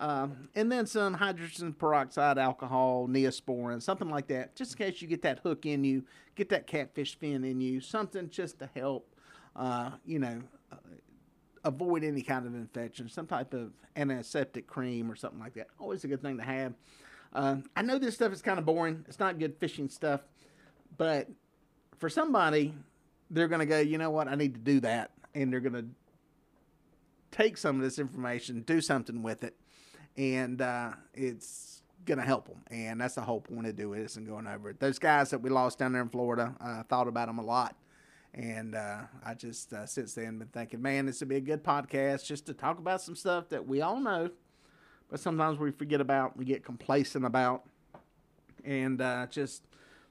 Um, 0.00 0.48
and 0.54 0.70
then 0.70 0.86
some 0.86 1.14
hydrogen 1.14 1.72
peroxide, 1.72 2.38
alcohol, 2.38 3.08
neosporin, 3.08 3.82
something 3.82 4.08
like 4.08 4.28
that, 4.28 4.54
just 4.54 4.78
in 4.78 4.86
case 4.86 5.02
you 5.02 5.08
get 5.08 5.22
that 5.22 5.40
hook 5.40 5.66
in 5.66 5.82
you, 5.82 6.04
get 6.36 6.50
that 6.50 6.68
catfish 6.68 7.18
fin 7.18 7.42
in 7.42 7.60
you, 7.60 7.80
something 7.80 8.30
just 8.30 8.60
to 8.60 8.70
help, 8.76 9.12
uh, 9.56 9.90
you 10.04 10.20
know, 10.20 10.40
uh, 10.70 10.76
avoid 11.64 12.04
any 12.04 12.22
kind 12.22 12.46
of 12.46 12.54
infection, 12.54 13.08
some 13.08 13.26
type 13.26 13.52
of 13.52 13.72
antiseptic 13.96 14.68
cream 14.68 15.10
or 15.10 15.16
something 15.16 15.40
like 15.40 15.54
that. 15.54 15.66
Always 15.80 16.04
a 16.04 16.08
good 16.08 16.22
thing 16.22 16.36
to 16.36 16.44
have. 16.44 16.74
Uh, 17.32 17.56
I 17.74 17.82
know 17.82 17.98
this 17.98 18.14
stuff 18.14 18.32
is 18.32 18.40
kind 18.40 18.60
of 18.60 18.64
boring. 18.64 19.04
It's 19.08 19.18
not 19.18 19.40
good 19.40 19.56
fishing 19.58 19.88
stuff, 19.88 20.20
but 20.96 21.28
for 21.98 22.08
somebody 22.08 22.72
they're 23.30 23.48
going 23.48 23.60
to 23.60 23.66
go, 23.66 23.78
you 23.80 23.98
know 23.98 24.10
what, 24.10 24.28
I 24.28 24.34
need 24.34 24.54
to 24.54 24.60
do 24.60 24.80
that. 24.80 25.10
And 25.34 25.52
they're 25.52 25.60
going 25.60 25.74
to 25.74 25.86
take 27.30 27.56
some 27.56 27.76
of 27.76 27.82
this 27.82 27.98
information, 27.98 28.62
do 28.62 28.80
something 28.80 29.22
with 29.22 29.44
it, 29.44 29.54
and 30.16 30.60
uh, 30.60 30.92
it's 31.14 31.82
going 32.04 32.18
to 32.18 32.24
help 32.24 32.48
them. 32.48 32.62
And 32.70 33.00
that's 33.00 33.14
the 33.14 33.20
whole 33.20 33.40
point 33.40 33.66
of 33.66 33.76
doing 33.76 34.02
this 34.02 34.16
and 34.16 34.26
going 34.26 34.46
over 34.46 34.70
it. 34.70 34.80
Those 34.80 34.98
guys 34.98 35.30
that 35.30 35.40
we 35.40 35.50
lost 35.50 35.78
down 35.78 35.92
there 35.92 36.02
in 36.02 36.08
Florida, 36.08 36.54
I 36.60 36.70
uh, 36.70 36.82
thought 36.84 37.08
about 37.08 37.28
them 37.28 37.38
a 37.38 37.44
lot. 37.44 37.76
And 38.34 38.74
uh, 38.74 39.02
I 39.24 39.34
just, 39.34 39.72
uh, 39.72 39.86
since 39.86 40.14
then, 40.14 40.38
been 40.38 40.48
thinking, 40.48 40.82
man, 40.82 41.06
this 41.06 41.20
would 41.20 41.28
be 41.28 41.36
a 41.36 41.40
good 41.40 41.64
podcast 41.64 42.26
just 42.26 42.46
to 42.46 42.54
talk 42.54 42.78
about 42.78 43.00
some 43.00 43.16
stuff 43.16 43.48
that 43.48 43.66
we 43.66 43.80
all 43.80 44.00
know, 44.00 44.30
but 45.08 45.18
sometimes 45.18 45.58
we 45.58 45.70
forget 45.70 46.00
about, 46.00 46.36
we 46.36 46.44
get 46.44 46.64
complacent 46.64 47.24
about, 47.24 47.64
and 48.64 49.00
uh, 49.00 49.26
just 49.30 49.62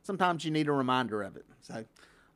sometimes 0.04 0.44
you 0.44 0.52
need 0.52 0.68
a 0.68 0.72
reminder 0.72 1.22
of 1.22 1.36
it. 1.36 1.46
So, 1.62 1.86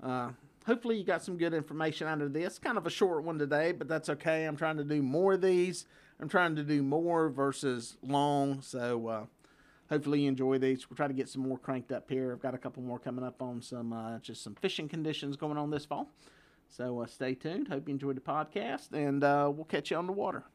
uh, 0.03 0.29
hopefully, 0.65 0.97
you 0.97 1.03
got 1.03 1.23
some 1.23 1.37
good 1.37 1.53
information 1.53 2.07
out 2.07 2.21
of 2.21 2.33
this. 2.33 2.59
Kind 2.59 2.77
of 2.77 2.85
a 2.85 2.89
short 2.89 3.23
one 3.23 3.37
today, 3.37 3.71
but 3.71 3.87
that's 3.87 4.09
okay. 4.09 4.45
I'm 4.45 4.55
trying 4.55 4.77
to 4.77 4.83
do 4.83 5.01
more 5.01 5.33
of 5.33 5.41
these. 5.41 5.85
I'm 6.19 6.29
trying 6.29 6.55
to 6.55 6.63
do 6.63 6.83
more 6.83 7.29
versus 7.29 7.97
long. 8.03 8.61
So, 8.61 9.07
uh, 9.07 9.25
hopefully, 9.89 10.21
you 10.21 10.27
enjoy 10.27 10.57
these. 10.57 10.89
We'll 10.89 10.97
try 10.97 11.07
to 11.07 11.13
get 11.13 11.29
some 11.29 11.47
more 11.47 11.57
cranked 11.57 11.91
up 11.91 12.09
here. 12.09 12.31
I've 12.31 12.41
got 12.41 12.53
a 12.53 12.59
couple 12.59 12.83
more 12.83 12.99
coming 12.99 13.25
up 13.25 13.41
on 13.41 13.61
some 13.61 13.93
uh, 13.93 14.19
just 14.19 14.43
some 14.43 14.55
fishing 14.55 14.87
conditions 14.87 15.35
going 15.35 15.57
on 15.57 15.69
this 15.69 15.85
fall. 15.85 16.11
So, 16.67 17.01
uh, 17.01 17.07
stay 17.07 17.35
tuned. 17.35 17.67
Hope 17.67 17.87
you 17.87 17.93
enjoyed 17.93 18.17
the 18.17 18.21
podcast, 18.21 18.93
and 18.93 19.23
uh, 19.23 19.51
we'll 19.53 19.65
catch 19.65 19.91
you 19.91 19.97
on 19.97 20.07
the 20.07 20.13
water. 20.13 20.45